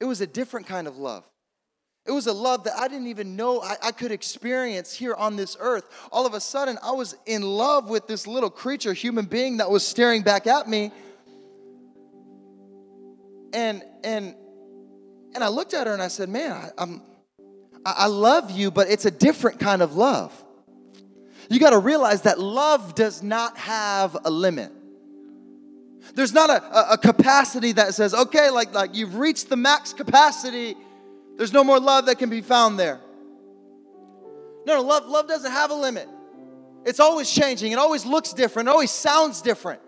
It 0.00 0.04
was 0.04 0.20
a 0.20 0.26
different 0.26 0.66
kind 0.66 0.86
of 0.86 0.98
love. 0.98 1.24
It 2.10 2.12
was 2.12 2.26
a 2.26 2.32
love 2.32 2.64
that 2.64 2.76
I 2.76 2.88
didn't 2.88 3.06
even 3.06 3.36
know 3.36 3.62
I, 3.62 3.76
I, 3.80 3.92
could 3.92 4.10
experience 4.10 4.92
here 4.92 5.14
on 5.14 5.36
this 5.36 5.56
earth. 5.60 5.84
All 6.10 6.26
of 6.26 6.34
a 6.34 6.40
sudden, 6.40 6.76
I 6.82 6.90
was 6.90 7.14
in 7.24 7.42
love 7.42 7.88
with 7.88 8.08
this 8.08 8.26
little 8.26 8.50
creature, 8.50 8.92
human 8.92 9.26
being 9.26 9.58
that 9.58 9.70
was 9.70 9.86
staring 9.86 10.22
back 10.22 10.48
at 10.48 10.68
me. 10.68 10.90
And 13.52 13.84
and 14.02 14.34
and 15.36 15.44
I 15.44 15.46
looked 15.46 15.72
at 15.72 15.86
her 15.86 15.92
and 15.92 16.02
I 16.02 16.08
said, 16.08 16.28
"Man, 16.28 16.50
I, 16.50 16.70
I'm 16.78 17.00
I 17.86 18.08
love 18.08 18.50
you, 18.50 18.72
but 18.72 18.90
it's 18.90 19.04
a 19.04 19.12
different 19.12 19.60
kind 19.60 19.80
of 19.80 19.94
love. 19.94 20.32
You 21.48 21.60
got 21.60 21.70
to 21.70 21.78
realize 21.78 22.22
that 22.22 22.40
love 22.40 22.96
does 22.96 23.22
not 23.22 23.56
have 23.56 24.16
a 24.24 24.32
limit. 24.32 24.72
There's 26.16 26.32
not 26.32 26.50
a, 26.50 26.60
a, 26.76 26.92
a 26.94 26.98
capacity 26.98 27.70
that 27.70 27.94
says, 27.94 28.14
okay, 28.14 28.50
like, 28.50 28.74
like 28.74 28.96
you've 28.96 29.14
reached 29.14 29.48
the 29.48 29.56
max 29.56 29.92
capacity 29.92 30.74
there's 31.40 31.54
no 31.54 31.64
more 31.64 31.80
love 31.80 32.04
that 32.04 32.18
can 32.18 32.28
be 32.28 32.42
found 32.42 32.78
there. 32.78 33.00
No, 34.66 34.74
no, 34.74 34.82
love, 34.82 35.06
love 35.06 35.26
doesn't 35.26 35.50
have 35.50 35.70
a 35.70 35.74
limit. 35.74 36.06
It's 36.84 37.00
always 37.00 37.30
changing. 37.30 37.72
It 37.72 37.78
always 37.78 38.04
looks 38.04 38.34
different. 38.34 38.68
It 38.68 38.72
always 38.72 38.90
sounds 38.90 39.40
different. 39.40 39.80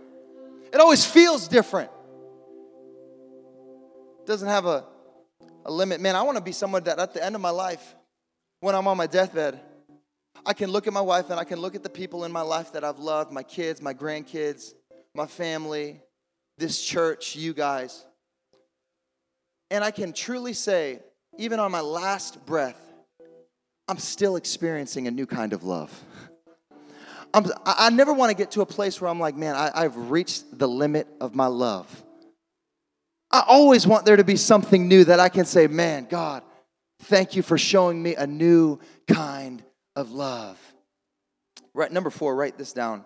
It 0.73 0.81
always 0.81 1.05
feels 1.05 1.49
different. 1.49 1.91
It 4.21 4.27
doesn't 4.27 4.49
have 4.49 4.65
a, 4.65 4.87
a 5.67 5.71
limit. 5.71 6.01
Man, 6.01 6.17
I 6.17 6.23
want 6.23 6.39
to 6.39 6.43
be 6.43 6.53
someone 6.53 6.85
that 6.85 6.99
at 6.99 7.13
the 7.13 7.23
end 7.23 7.35
of 7.35 7.43
my 7.43 7.51
life, 7.51 7.97
when 8.61 8.75
I'm 8.75 8.89
on 8.89 8.97
my 8.97 9.07
deathbed, 9.07 9.61
I 10.47 10.55
can 10.55 10.71
look 10.71 10.87
at 10.87 10.95
my 10.95 11.03
wife 11.03 11.29
and 11.29 11.39
I 11.39 11.45
can 11.45 11.61
look 11.61 11.75
at 11.75 11.83
the 11.83 11.91
people 11.91 12.25
in 12.25 12.33
my 12.33 12.41
life 12.41 12.73
that 12.73 12.83
I've 12.83 12.99
loved 12.99 13.31
my 13.31 13.43
kids, 13.43 13.83
my 13.83 13.93
grandkids, 13.93 14.73
my 15.15 15.27
family, 15.27 16.01
this 16.57 16.83
church, 16.83 17.37
you 17.37 17.53
guys. 17.53 18.07
And 19.71 19.85
I 19.85 19.91
can 19.91 20.15
truly 20.15 20.55
say 20.55 21.01
even 21.39 21.61
on 21.61 21.71
my 21.71 21.81
last 21.81 22.45
breath, 22.47 22.81
I'm 23.89 23.99
still 23.99 24.37
experiencing 24.37 25.07
a 25.07 25.11
new 25.11 25.27
kind 25.27 25.53
of 25.53 25.65
love. 25.65 25.93
I'm, 27.35 27.47
i 27.65 27.89
never 27.91 28.13
want 28.13 28.31
to 28.31 28.37
get 28.37 28.51
to 28.53 28.61
a 28.61 28.67
place 28.67 29.01
where 29.01 29.11
I'm 29.11 29.19
like, 29.19 29.37
man, 29.37 29.55
I, 29.55 29.71
I've 29.75 30.11
reached 30.11 30.59
the 30.59 30.69
limit 30.69 31.09
of 31.21 31.35
my 31.35 31.47
love. 31.47 32.05
I 33.31 33.43
always 33.47 33.87
want 33.87 34.05
there 34.05 34.17
to 34.17 34.25
be 34.25 34.37
something 34.37 34.87
new 34.87 35.05
that 35.05 35.19
I 35.19 35.31
can 35.31 35.47
say, 35.47 35.67
man, 35.67 36.07
God, 36.09 36.43
thank 37.03 37.35
you 37.35 37.43
for 37.43 37.57
showing 37.57 38.03
me 38.03 38.15
a 38.15 38.27
new 38.27 38.79
kind 39.09 39.63
of 39.97 40.13
love. 40.13 40.59
Right, 41.75 41.91
number 41.91 42.11
four, 42.11 42.37
write 42.37 42.59
this 42.59 42.75
down. 42.75 43.05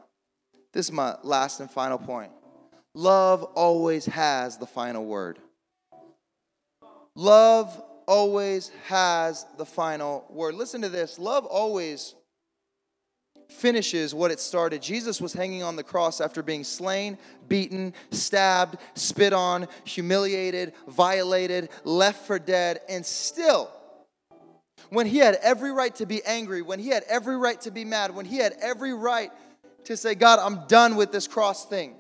This 0.73 0.87
is 0.87 0.93
my 0.93 1.17
last 1.23 1.61
and 1.61 1.71
final 1.71 1.99
point. 1.99 2.33
Love 2.95 3.45
always 3.45 4.07
has 4.07 4.59
the 4.59 4.67
final 4.67 5.05
word. 5.05 5.39
Love 7.15 7.81
always 8.07 8.71
has 8.87 9.47
the 9.59 9.67
final 9.67 10.25
word. 10.31 10.55
Listen 10.55 10.83
to 10.83 10.89
this 10.89 11.19
love 11.19 11.45
always 11.45 12.15
finishes 13.49 14.15
what 14.15 14.31
it 14.31 14.41
started. 14.41 14.83
Jesus 14.83 15.21
was 15.21 15.33
hanging 15.33 15.63
on 15.63 15.77
the 15.77 15.83
cross 15.83 16.21
after 16.21 16.43
being 16.43 16.65
slain, 16.65 17.17
beaten, 17.49 17.95
stabbed, 18.11 18.77
spit 18.95 19.33
on, 19.33 19.69
humiliated, 19.85 20.73
violated, 20.89 21.69
left 21.85 22.27
for 22.27 22.39
dead, 22.39 22.81
and 22.89 23.05
still, 23.05 23.71
when 24.91 25.07
he 25.07 25.19
had 25.19 25.37
every 25.43 25.73
right 25.73 25.95
to 25.97 26.07
be 26.07 26.25
angry, 26.25 26.63
when 26.63 26.79
he 26.79 26.89
had 26.89 27.05
every 27.09 27.37
right 27.37 27.61
to 27.63 27.71
be 27.71 27.85
mad, 27.85 28.15
when 28.15 28.27
he 28.27 28.37
had 28.37 28.55
every 28.61 28.95
right 28.95 29.31
to 29.85 29.97
say, 29.97 30.15
God, 30.15 30.39
I'm 30.39 30.67
done 30.67 30.97
with 30.97 31.13
this 31.13 31.27
cross 31.27 31.65
thing. 31.67 31.95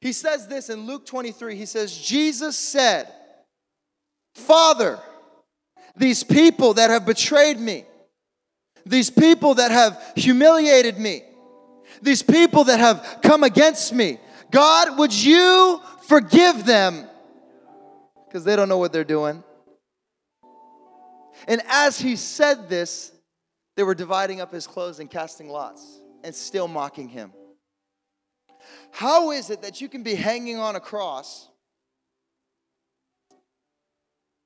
He 0.00 0.12
says 0.12 0.48
this 0.48 0.68
in 0.68 0.86
Luke 0.86 1.06
23. 1.06 1.54
He 1.56 1.66
says, 1.66 1.96
Jesus 1.96 2.56
said, 2.58 3.12
Father, 4.34 4.98
these 5.96 6.24
people 6.24 6.74
that 6.74 6.90
have 6.90 7.04
betrayed 7.04 7.58
me, 7.58 7.84
these 8.84 9.10
people 9.10 9.54
that 9.54 9.70
have 9.70 10.02
humiliated 10.16 10.98
me, 10.98 11.22
these 12.00 12.22
people 12.22 12.64
that 12.64 12.80
have 12.80 13.20
come 13.22 13.44
against 13.44 13.92
me, 13.92 14.18
God, 14.50 14.98
would 14.98 15.12
you 15.12 15.80
forgive 16.08 16.64
them? 16.64 17.06
Because 18.26 18.44
they 18.44 18.56
don't 18.56 18.68
know 18.68 18.78
what 18.78 18.92
they're 18.92 19.04
doing. 19.04 19.44
And 21.46 21.60
as 21.68 22.00
he 22.00 22.16
said 22.16 22.68
this, 22.68 23.12
they 23.76 23.82
were 23.82 23.94
dividing 23.94 24.40
up 24.40 24.52
his 24.52 24.66
clothes 24.66 25.00
and 25.00 25.10
casting 25.10 25.48
lots 25.48 26.00
and 26.24 26.34
still 26.34 26.68
mocking 26.68 27.08
him. 27.08 27.32
How 28.90 29.30
is 29.30 29.50
it 29.50 29.62
that 29.62 29.80
you 29.80 29.88
can 29.88 30.02
be 30.02 30.14
hanging 30.14 30.58
on 30.58 30.76
a 30.76 30.80
cross 30.80 31.48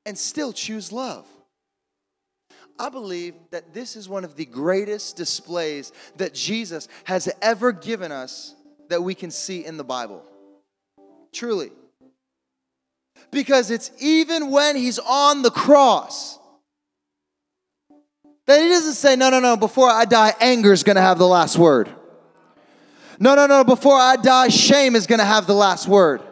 and 0.06 0.16
still 0.16 0.52
choose 0.52 0.92
love. 0.92 1.26
I 2.78 2.88
believe 2.88 3.34
that 3.50 3.74
this 3.74 3.96
is 3.96 4.08
one 4.08 4.24
of 4.24 4.36
the 4.36 4.44
greatest 4.44 5.16
displays 5.16 5.92
that 6.16 6.34
Jesus 6.34 6.88
has 7.04 7.28
ever 7.42 7.72
given 7.72 8.12
us 8.12 8.54
that 8.88 9.02
we 9.02 9.14
can 9.14 9.30
see 9.30 9.64
in 9.64 9.76
the 9.76 9.84
Bible. 9.84 10.22
Truly. 11.32 11.72
Because 13.30 13.70
it's 13.70 13.90
even 13.98 14.50
when 14.50 14.76
he's 14.76 14.98
on 14.98 15.42
the 15.42 15.50
cross 15.50 16.38
that 18.46 18.62
he 18.62 18.68
doesn't 18.68 18.94
say, 18.94 19.16
no, 19.16 19.28
no, 19.28 19.40
no, 19.40 19.56
before 19.56 19.90
I 19.90 20.04
die, 20.04 20.32
anger 20.40 20.72
is 20.72 20.84
gonna 20.84 21.00
have 21.00 21.18
the 21.18 21.26
last 21.26 21.58
word. 21.58 21.90
No, 23.18 23.34
no, 23.34 23.46
no, 23.46 23.64
before 23.64 23.96
I 23.96 24.16
die, 24.16 24.48
shame 24.48 24.94
is 24.94 25.06
gonna 25.06 25.24
have 25.24 25.46
the 25.46 25.54
last 25.54 25.88
word. 25.88 26.22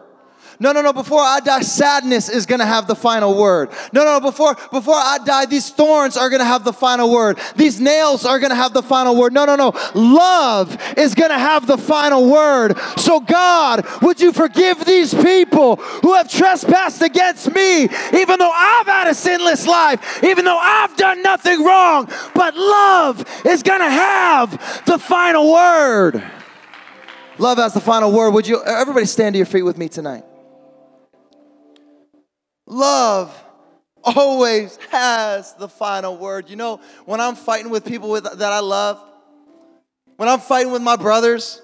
No, 0.61 0.73
no, 0.73 0.83
no, 0.83 0.93
before 0.93 1.21
I 1.21 1.41
die, 1.41 1.61
sadness 1.61 2.29
is 2.29 2.47
gonna 2.47 2.67
have 2.67 2.87
the 2.87 2.95
final 2.95 3.37
word. 3.37 3.71
No, 3.93 4.05
no, 4.05 4.21
before, 4.21 4.57
before 4.71 4.95
I 4.95 5.19
die, 5.25 5.47
these 5.47 5.71
thorns 5.71 6.17
are 6.17 6.31
gonna 6.31 6.45
have 6.45 6.65
the 6.65 6.73
final 6.73 7.11
word. 7.11 7.39
These 7.57 7.81
nails 7.81 8.25
are 8.25 8.39
gonna 8.39 8.55
have 8.55 8.73
the 8.73 8.83
final 8.83 9.17
word. 9.17 9.33
No, 9.33 9.45
no, 9.45 9.57
no. 9.57 9.73
Love 9.95 10.77
is 10.97 11.15
gonna 11.15 11.39
have 11.39 11.67
the 11.67 11.79
final 11.79 12.31
word. 12.31 12.79
So, 12.99 13.21
God, 13.21 13.85
would 14.03 14.21
you 14.21 14.33
forgive 14.33 14.85
these 14.85 15.13
people 15.13 15.77
who 15.77 16.15
have 16.15 16.31
trespassed 16.31 17.03
against 17.03 17.53
me, 17.53 17.85
even 18.13 18.39
though 18.39 18.53
I've 18.53 18.87
had 18.87 19.09
a 19.09 19.15
sinless 19.15 19.67
life, 19.67 20.23
even 20.23 20.45
though 20.45 20.59
I've 20.59 20.97
done 20.97 21.23
nothing 21.23 21.65
wrong, 21.65 22.09
but 22.35 22.57
love 22.57 23.25
is 23.45 23.63
gonna 23.63 23.91
have 23.91 24.85
the 24.87 24.99
final 24.99 25.53
word. 25.53 26.23
Love 27.39 27.59
has 27.59 27.75
the 27.75 27.81
final 27.81 28.13
word. 28.13 28.31
Would 28.31 28.47
you, 28.47 28.63
everybody 28.63 29.07
stand 29.07 29.35
to 29.35 29.39
your 29.39 29.47
feet 29.47 29.63
with 29.63 29.77
me 29.77 29.89
tonight? 29.89 30.25
Love 32.67 33.35
always 34.03 34.79
has 34.91 35.55
the 35.55 35.69
final 35.69 36.17
word. 36.17 36.51
You 36.51 36.57
know, 36.57 36.81
when 37.05 37.21
I'm 37.21 37.37
fighting 37.37 37.71
with 37.71 37.85
people 37.85 38.11
with, 38.11 38.25
that 38.25 38.53
I 38.53 38.61
love, 38.61 39.03
when 40.17 40.29
I'm 40.29 40.41
fighting 40.41 40.73
with 40.73 40.83
my 40.83 40.97
brothers, 40.97 41.61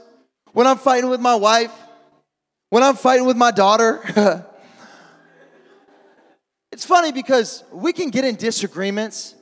when 0.53 0.67
I'm 0.67 0.79
fighting 0.79 1.11
with 1.11 1.21
my 1.21 1.35
wife, 1.35 1.73
when 2.71 2.83
I'm 2.83 2.97
fighting 2.97 3.27
with 3.27 3.37
my 3.37 3.51
daughter, 3.51 4.01
it's 6.73 6.85
funny 6.85 7.13
because 7.13 7.65
we 7.73 7.93
can 7.93 8.11
get 8.11 8.25
in 8.25 8.37
disagreements, 8.37 9.35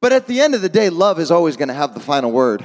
but 0.00 0.12
at 0.12 0.26
the 0.26 0.40
end 0.40 0.54
of 0.54 0.62
the 0.62 0.68
day, 0.68 0.90
love 0.90 1.18
is 1.18 1.30
always 1.30 1.56
going 1.56 1.68
to 1.68 1.74
have 1.74 1.94
the 1.94 2.00
final 2.00 2.30
word. 2.30 2.64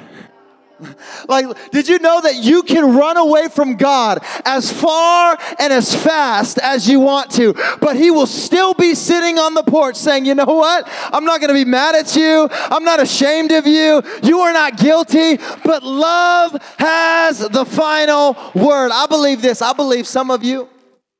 Like, 1.27 1.71
did 1.71 1.87
you 1.87 1.99
know 1.99 2.21
that 2.21 2.35
you 2.35 2.63
can 2.63 2.95
run 2.95 3.17
away 3.17 3.49
from 3.49 3.75
God 3.75 4.19
as 4.45 4.71
far 4.71 5.37
and 5.59 5.73
as 5.73 5.93
fast 5.93 6.57
as 6.59 6.87
you 6.87 6.99
want 6.99 7.31
to, 7.31 7.53
but 7.81 7.95
He 7.95 8.11
will 8.11 8.27
still 8.27 8.73
be 8.73 8.95
sitting 8.95 9.37
on 9.37 9.53
the 9.53 9.63
porch 9.63 9.95
saying, 9.95 10.25
You 10.25 10.35
know 10.35 10.45
what? 10.45 10.87
I'm 11.11 11.25
not 11.25 11.41
going 11.41 11.49
to 11.49 11.53
be 11.53 11.65
mad 11.65 11.95
at 11.95 12.15
you. 12.15 12.47
I'm 12.51 12.83
not 12.83 13.01
ashamed 13.01 13.51
of 13.51 13.67
you. 13.67 14.01
You 14.23 14.39
are 14.39 14.53
not 14.53 14.77
guilty, 14.77 15.37
but 15.65 15.83
love 15.83 16.55
has 16.77 17.39
the 17.39 17.65
final 17.65 18.37
word. 18.55 18.91
I 18.91 19.05
believe 19.07 19.41
this. 19.41 19.61
I 19.61 19.73
believe 19.73 20.07
some 20.07 20.31
of 20.31 20.43
you, 20.43 20.69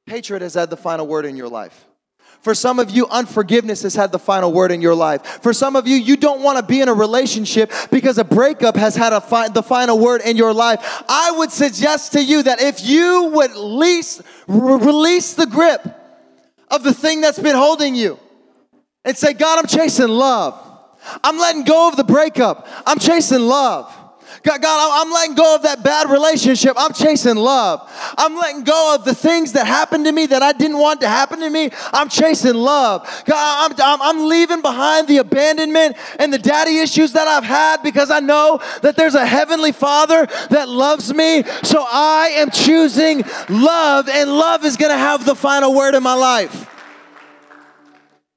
hatred 0.05 0.41
has 0.41 0.53
had 0.53 0.69
the 0.69 0.77
final 0.77 1.07
word 1.07 1.25
in 1.25 1.35
your 1.35 1.49
life. 1.49 1.85
For 2.41 2.55
some 2.55 2.79
of 2.79 2.89
you, 2.89 3.05
unforgiveness 3.07 3.83
has 3.83 3.95
had 3.95 4.11
the 4.11 4.19
final 4.19 4.53
word 4.53 4.71
in 4.71 4.81
your 4.81 4.95
life. 4.95 5.25
For 5.41 5.51
some 5.51 5.75
of 5.75 5.87
you, 5.87 5.97
you 5.97 6.15
don't 6.15 6.41
want 6.41 6.57
to 6.57 6.63
be 6.63 6.79
in 6.79 6.87
a 6.87 6.93
relationship 6.93 7.71
because 7.91 8.17
a 8.17 8.23
breakup 8.23 8.77
has 8.77 8.95
had 8.95 9.17
fi- 9.19 9.49
the 9.49 9.61
final 9.61 9.99
word 9.99 10.21
in 10.21 10.37
your 10.37 10.53
life. 10.53 11.03
I 11.09 11.31
would 11.31 11.51
suggest 11.51 12.13
to 12.13 12.23
you 12.23 12.43
that 12.43 12.61
if 12.61 12.83
you 12.83 13.31
would 13.33 13.55
least 13.55 14.21
re- 14.47 14.77
release 14.77 15.33
the 15.33 15.47
grip 15.47 15.85
of 16.71 16.83
the 16.83 16.93
thing 16.93 17.19
that's 17.19 17.39
been 17.39 17.55
holding 17.55 17.93
you 17.93 18.17
and 19.03 19.17
say, 19.17 19.33
God, 19.33 19.59
I'm 19.59 19.67
chasing 19.67 20.07
love. 20.07 20.65
I'm 21.23 21.37
letting 21.37 21.63
go 21.63 21.89
of 21.89 21.97
the 21.97 22.03
breakup. 22.03 22.67
I'm 22.85 22.99
chasing 22.99 23.41
love. 23.41 23.93
God, 24.43 24.61
God, 24.61 25.01
I'm 25.01 25.11
letting 25.11 25.35
go 25.35 25.55
of 25.55 25.63
that 25.63 25.83
bad 25.83 26.09
relationship. 26.09 26.73
I'm 26.77 26.93
chasing 26.93 27.35
love. 27.35 27.81
I'm 28.17 28.35
letting 28.35 28.63
go 28.63 28.95
of 28.95 29.03
the 29.03 29.13
things 29.13 29.53
that 29.53 29.67
happened 29.67 30.05
to 30.05 30.11
me 30.11 30.27
that 30.27 30.41
I 30.41 30.53
didn't 30.53 30.77
want 30.77 31.01
to 31.01 31.09
happen 31.09 31.39
to 31.39 31.49
me. 31.49 31.71
I'm 31.91 32.07
chasing 32.07 32.53
love. 32.53 33.01
God, 33.25 33.71
I'm, 33.71 33.77
I'm, 33.81 34.01
I'm 34.01 34.29
leaving 34.29 34.61
behind 34.61 35.07
the 35.07 35.17
abandonment 35.17 35.97
and 36.19 36.31
the 36.31 36.37
daddy 36.37 36.77
issues 36.79 37.13
that 37.13 37.27
I've 37.27 37.43
had 37.43 37.83
because 37.83 38.11
I 38.11 38.19
know 38.19 38.61
that 38.81 38.95
there's 38.95 39.15
a 39.15 39.25
heavenly 39.25 39.71
father 39.71 40.25
that 40.49 40.69
loves 40.69 41.13
me. 41.13 41.43
So 41.63 41.85
I 41.85 42.31
am 42.35 42.49
choosing 42.49 43.23
love, 43.49 44.07
and 44.07 44.29
love 44.29 44.63
is 44.63 44.77
going 44.77 44.91
to 44.91 44.97
have 44.97 45.25
the 45.25 45.35
final 45.35 45.73
word 45.73 45.95
in 45.95 46.03
my 46.03 46.13
life. 46.13 46.67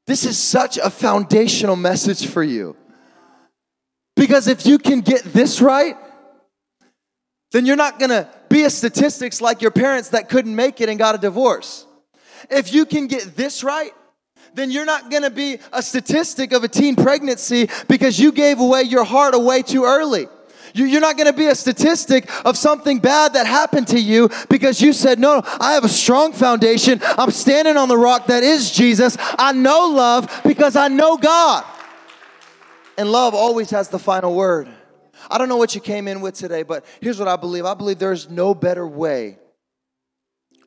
This 0.06 0.24
is 0.24 0.36
such 0.36 0.78
a 0.78 0.90
foundational 0.90 1.76
message 1.76 2.26
for 2.26 2.42
you. 2.42 2.76
Because 4.22 4.46
if 4.46 4.64
you 4.64 4.78
can 4.78 5.00
get 5.00 5.24
this 5.24 5.60
right, 5.60 5.96
then 7.50 7.66
you're 7.66 7.74
not 7.74 7.98
gonna 7.98 8.28
be 8.48 8.62
a 8.62 8.70
statistics 8.70 9.40
like 9.40 9.60
your 9.60 9.72
parents 9.72 10.10
that 10.10 10.28
couldn't 10.28 10.54
make 10.54 10.80
it 10.80 10.88
and 10.88 10.96
got 10.96 11.16
a 11.16 11.18
divorce. 11.18 11.86
If 12.48 12.72
you 12.72 12.86
can 12.86 13.08
get 13.08 13.34
this 13.36 13.64
right, 13.64 13.90
then 14.54 14.70
you're 14.70 14.84
not 14.84 15.10
gonna 15.10 15.28
be 15.28 15.58
a 15.72 15.82
statistic 15.82 16.52
of 16.52 16.62
a 16.62 16.68
teen 16.68 16.94
pregnancy 16.94 17.68
because 17.88 18.20
you 18.20 18.30
gave 18.30 18.60
away 18.60 18.82
your 18.82 19.02
heart 19.02 19.34
away 19.34 19.60
too 19.62 19.82
early. 19.82 20.28
You're 20.72 21.00
not 21.00 21.18
gonna 21.18 21.32
be 21.32 21.46
a 21.46 21.56
statistic 21.56 22.30
of 22.46 22.56
something 22.56 23.00
bad 23.00 23.32
that 23.32 23.46
happened 23.46 23.88
to 23.88 23.98
you 23.98 24.30
because 24.48 24.80
you 24.80 24.92
said, 24.92 25.18
No, 25.18 25.42
I 25.58 25.72
have 25.72 25.84
a 25.84 25.88
strong 25.88 26.32
foundation. 26.32 27.00
I'm 27.18 27.32
standing 27.32 27.76
on 27.76 27.88
the 27.88 27.98
rock 27.98 28.28
that 28.28 28.44
is 28.44 28.70
Jesus. 28.70 29.16
I 29.18 29.50
know 29.50 29.88
love 29.88 30.42
because 30.44 30.76
I 30.76 30.86
know 30.86 31.16
God. 31.16 31.64
And 32.98 33.10
love 33.10 33.34
always 33.34 33.70
has 33.70 33.88
the 33.88 33.98
final 33.98 34.34
word. 34.34 34.68
I 35.30 35.38
don't 35.38 35.48
know 35.48 35.56
what 35.56 35.74
you 35.74 35.80
came 35.80 36.08
in 36.08 36.20
with 36.20 36.34
today, 36.34 36.62
but 36.62 36.84
here's 37.00 37.18
what 37.18 37.28
I 37.28 37.36
believe 37.36 37.64
I 37.64 37.74
believe 37.74 37.98
there's 37.98 38.28
no 38.28 38.54
better 38.54 38.86
way 38.86 39.38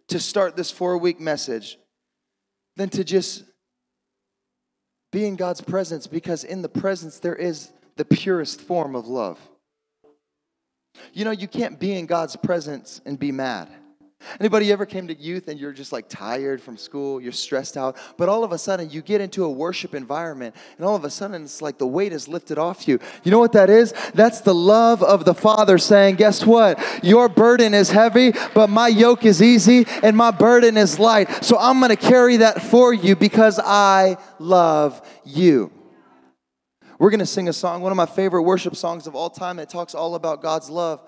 to 0.08 0.20
start 0.20 0.56
this 0.56 0.72
four 0.72 0.98
week 0.98 1.20
message 1.20 1.78
than 2.76 2.90
to 2.90 3.04
just 3.04 3.44
be 5.12 5.26
in 5.26 5.36
God's 5.36 5.62
presence 5.62 6.08
because 6.08 6.44
in 6.44 6.62
the 6.62 6.70
presence 6.70 7.20
there 7.20 7.36
is 7.36 7.72
the 7.96 8.06
purest 8.06 8.62
form 8.62 8.96
of 8.96 9.08
love. 9.08 9.40
You 11.14 11.26
know, 11.26 11.32
you 11.32 11.48
can't 11.48 11.80
be 11.80 11.94
in 11.94 12.06
God's 12.06 12.36
presence 12.36 13.02
and 13.06 13.20
be 13.20 13.32
mad. 13.32 13.70
Anybody 14.40 14.72
ever 14.72 14.86
came 14.86 15.08
to 15.08 15.18
youth 15.18 15.48
and 15.48 15.60
you're 15.60 15.72
just 15.72 15.92
like 15.92 16.10
tired 16.10 16.62
from 16.62 16.78
school, 16.78 17.22
you're 17.22 17.32
stressed 17.32 17.78
out, 17.78 17.98
but 18.18 18.28
all 18.28 18.44
of 18.44 18.52
a 18.52 18.58
sudden 18.58 18.90
you 18.90 19.02
get 19.02 19.22
into 19.22 19.46
a 19.46 19.50
worship 19.50 19.94
environment 19.94 20.56
and 20.78 20.86
all 20.86 20.96
of 20.96 21.04
a 21.06 21.10
sudden 21.10 21.44
it's 21.44 21.62
like 21.62 21.78
the 21.78 21.88
weight 21.88 22.12
is 22.12 22.28
lifted 22.28 22.58
off 22.58 22.88
you. 22.88 23.00
You 23.24 23.32
know 23.32 23.40
what 23.40 23.52
that 23.54 23.70
is? 23.70 23.94
That's 24.14 24.42
the 24.42 24.56
love 24.56 25.04
of 25.04 25.26
the 25.26 25.34
Father 25.34 25.78
saying, 25.78 26.16
Guess 26.16 26.46
what? 26.46 27.04
Your 27.04 27.30
burden 27.30 27.74
is 27.74 27.92
heavy, 27.92 28.34
but 28.54 28.70
my 28.70 28.88
yoke 28.88 29.26
is 29.26 29.42
easy 29.42 29.86
and 30.02 30.18
my 30.18 30.32
burden 30.32 30.76
is 30.76 30.98
light. 30.98 31.44
So 31.44 31.58
I'm 31.60 31.80
going 31.80 31.90
to 31.90 31.96
carry 31.96 32.38
that 32.38 32.62
for 32.62 32.94
you 32.94 33.16
because 33.16 33.60
I 33.64 34.18
love 34.40 35.06
you. 35.24 35.72
We're 37.00 37.10
going 37.10 37.20
to 37.20 37.26
sing 37.26 37.50
a 37.50 37.54
song, 37.54 37.82
one 37.82 37.92
of 37.92 37.98
my 37.98 38.06
favorite 38.06 38.44
worship 38.44 38.76
songs 38.76 39.08
of 39.08 39.16
all 39.16 39.30
time. 39.30 39.60
It 39.60 39.70
talks 39.70 39.94
all 39.94 40.16
about 40.16 40.42
God's 40.42 40.70
love 40.70 41.02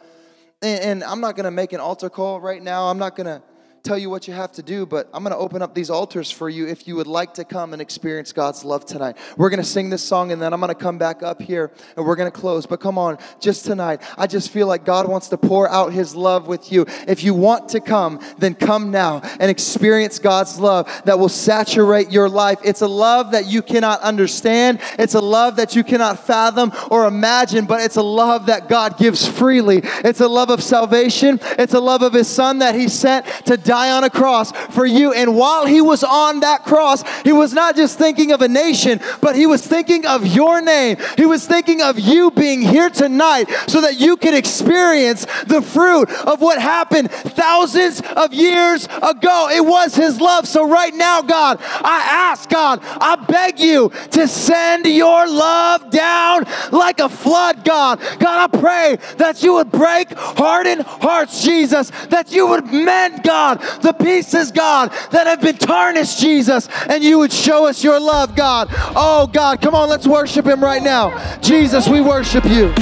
and, 0.62 0.82
and 0.82 1.04
I'm 1.04 1.22
not 1.22 1.36
going 1.36 1.46
to 1.46 1.52
make 1.52 1.74
an 1.74 1.80
altar 1.80 2.10
call 2.10 2.40
right 2.40 2.62
now. 2.62 2.90
I'm 2.90 2.98
not 2.98 3.16
going 3.16 3.28
to 3.28 3.42
tell 3.88 3.98
you 3.98 4.10
what 4.10 4.28
you 4.28 4.34
have 4.34 4.52
to 4.52 4.62
do, 4.62 4.86
but 4.86 5.08
I'm 5.14 5.24
going 5.24 5.32
to 5.32 5.40
open 5.40 5.62
up 5.62 5.74
these 5.74 5.90
altars 5.90 6.30
for 6.30 6.50
you 6.50 6.68
if 6.68 6.90
you 6.90 6.98
would 6.98 7.08
like 7.08 7.36
to 7.36 7.46
come 7.46 7.72
and 7.72 7.82
experience 7.82 8.34
God's 8.34 8.66
love 8.66 8.86
tonight. 8.86 9.16
We're 9.38 9.50
going 9.50 9.62
to 9.62 9.66
sing 9.66 9.90
this 9.90 10.04
song 10.04 10.34
and 10.34 10.42
then 10.42 10.52
I'm 10.52 10.60
going 10.60 10.76
to 10.76 10.76
come 10.76 10.98
back 10.98 11.24
up 11.24 11.42
here 11.42 11.72
and 11.96 12.06
we're 12.06 12.18
going 12.18 12.30
to 12.30 12.38
close. 12.38 12.66
But 12.66 12.82
come 12.82 12.98
on, 12.98 13.18
just 13.40 13.64
tonight, 13.64 14.02
I 14.18 14.28
just 14.28 14.52
feel 14.52 14.68
like 14.68 14.84
God 14.84 15.08
wants 15.08 15.30
to 15.30 15.38
pour 15.38 15.70
out 15.70 15.94
his 15.94 16.18
love 16.18 16.48
with 16.48 16.70
you. 16.70 16.86
If 17.08 17.24
you 17.24 17.34
want 17.34 17.70
to 17.70 17.80
come, 17.80 18.20
then 18.38 18.56
come 18.56 18.92
now 18.92 19.22
and 19.40 19.50
experience 19.50 20.20
God's 20.20 20.60
love 20.60 20.92
that 21.06 21.18
will 21.18 21.30
saturate 21.30 22.12
your 22.12 22.28
life. 22.28 22.60
It's 22.66 22.82
a 22.82 22.90
love 22.90 23.32
that 23.32 23.46
you 23.46 23.62
cannot 23.62 24.02
understand, 24.02 24.82
it's 25.00 25.16
a 25.16 25.22
love 25.22 25.56
that 25.56 25.78
you 25.78 25.86
cannot 25.86 26.28
fathom 26.28 26.74
or 26.92 27.06
imagine, 27.06 27.66
but 27.66 27.80
it's 27.80 27.96
a 27.96 28.04
love 28.04 28.48
that 28.48 28.68
God 28.68 28.98
gives 28.98 29.26
freely. 29.26 29.80
It's 30.04 30.20
a 30.20 30.28
love 30.28 30.50
of 30.50 30.62
salvation, 30.62 31.40
it's 31.58 31.74
a 31.74 31.80
love 31.80 32.02
of 32.02 32.12
his 32.12 32.28
son 32.28 32.60
that 32.60 32.76
he 32.76 32.90
sent 32.90 33.26
to 33.46 33.56
die 33.56 33.77
die 33.78 33.92
on 33.92 34.04
a 34.04 34.10
cross 34.10 34.52
for 34.72 34.86
you. 34.86 35.14
And 35.14 35.36
while 35.36 35.66
he 35.66 35.82
was 35.82 36.04
on 36.04 36.40
that 36.40 36.64
cross, 36.64 37.04
he 37.22 37.32
was 37.32 37.54
not 37.54 37.76
just 37.76 37.98
thinking 37.98 38.32
of 38.32 38.42
a 38.42 38.48
nation, 38.48 39.00
but 39.22 39.36
he 39.36 39.46
was 39.46 39.66
thinking 39.66 40.06
of 40.06 40.26
your 40.26 40.62
name. 40.62 40.98
He 41.16 41.26
was 41.26 41.46
thinking 41.46 41.82
of 41.82 42.00
you 42.00 42.32
being 42.32 42.62
here 42.62 42.90
tonight 42.90 43.46
so 43.68 43.82
that 43.82 44.00
you 44.00 44.18
could 44.18 44.34
experience 44.34 45.26
the 45.46 45.62
fruit 45.62 46.10
of 46.26 46.42
what 46.42 46.60
happened 46.60 47.12
thousands 47.12 48.02
of 48.16 48.34
years 48.34 48.86
ago. 48.86 49.50
It 49.52 49.64
was 49.64 49.96
his 49.96 50.20
love. 50.20 50.48
So 50.48 50.68
right 50.68 50.94
now, 50.94 51.22
God, 51.22 51.60
I 51.62 52.32
ask 52.32 52.50
God, 52.50 52.80
I 52.84 53.16
beg 53.16 53.60
you 53.60 53.92
to 54.12 54.28
send 54.28 54.86
your 54.86 55.28
love 55.28 55.92
down 55.92 56.46
like 56.72 57.00
a 57.00 57.10
flood, 57.10 57.64
God. 57.64 58.00
God, 58.20 58.38
I 58.50 58.60
pray 58.60 58.98
that 59.18 59.44
you 59.44 59.54
would 59.54 59.72
break 59.72 60.12
hardened 60.14 60.82
hearts, 60.82 61.44
Jesus, 61.44 61.92
that 62.10 62.32
you 62.32 62.48
would 62.48 62.66
mend, 62.66 63.24
God, 63.24 63.57
God, 63.58 63.82
the 63.82 63.94
pieces, 63.94 64.52
God, 64.52 64.92
that 65.12 65.28
have 65.28 65.42
been 65.42 65.58
tarnished, 65.58 66.20
Jesus, 66.20 66.68
and 66.90 67.04
you 67.04 67.20
would 67.20 67.32
show 67.32 67.66
us 67.68 67.84
your 67.84 68.00
love, 68.00 68.36
God. 68.36 68.68
Oh, 68.96 69.30
God, 69.32 69.62
come 69.62 69.76
on, 69.76 69.90
let's 69.90 70.08
worship 70.08 70.46
him 70.46 70.64
right 70.64 70.82
now. 70.82 71.38
Jesus, 71.40 71.88
we 71.88 72.02
worship 72.02 72.46
you. 72.46 72.74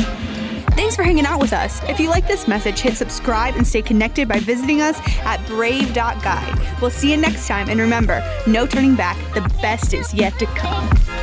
Thanks 0.76 0.96
for 0.96 1.04
hanging 1.04 1.26
out 1.26 1.40
with 1.40 1.54
us. 1.54 1.82
If 1.88 2.00
you 2.00 2.10
like 2.10 2.28
this 2.28 2.48
message, 2.48 2.80
hit 2.80 2.96
subscribe 2.96 3.56
and 3.56 3.66
stay 3.66 3.82
connected 3.82 4.28
by 4.28 4.40
visiting 4.40 4.82
us 4.82 5.00
at 5.20 5.46
brave.guide. 5.48 6.82
We'll 6.82 6.92
see 6.92 7.12
you 7.12 7.18
next 7.18 7.48
time, 7.48 7.70
and 7.70 7.80
remember, 7.80 8.22
no 8.46 8.68
turning 8.68 8.96
back. 8.96 9.18
The 9.34 9.42
best 9.62 9.94
is 9.94 10.14
yet 10.14 10.38
to 10.40 10.46
come. 10.48 11.15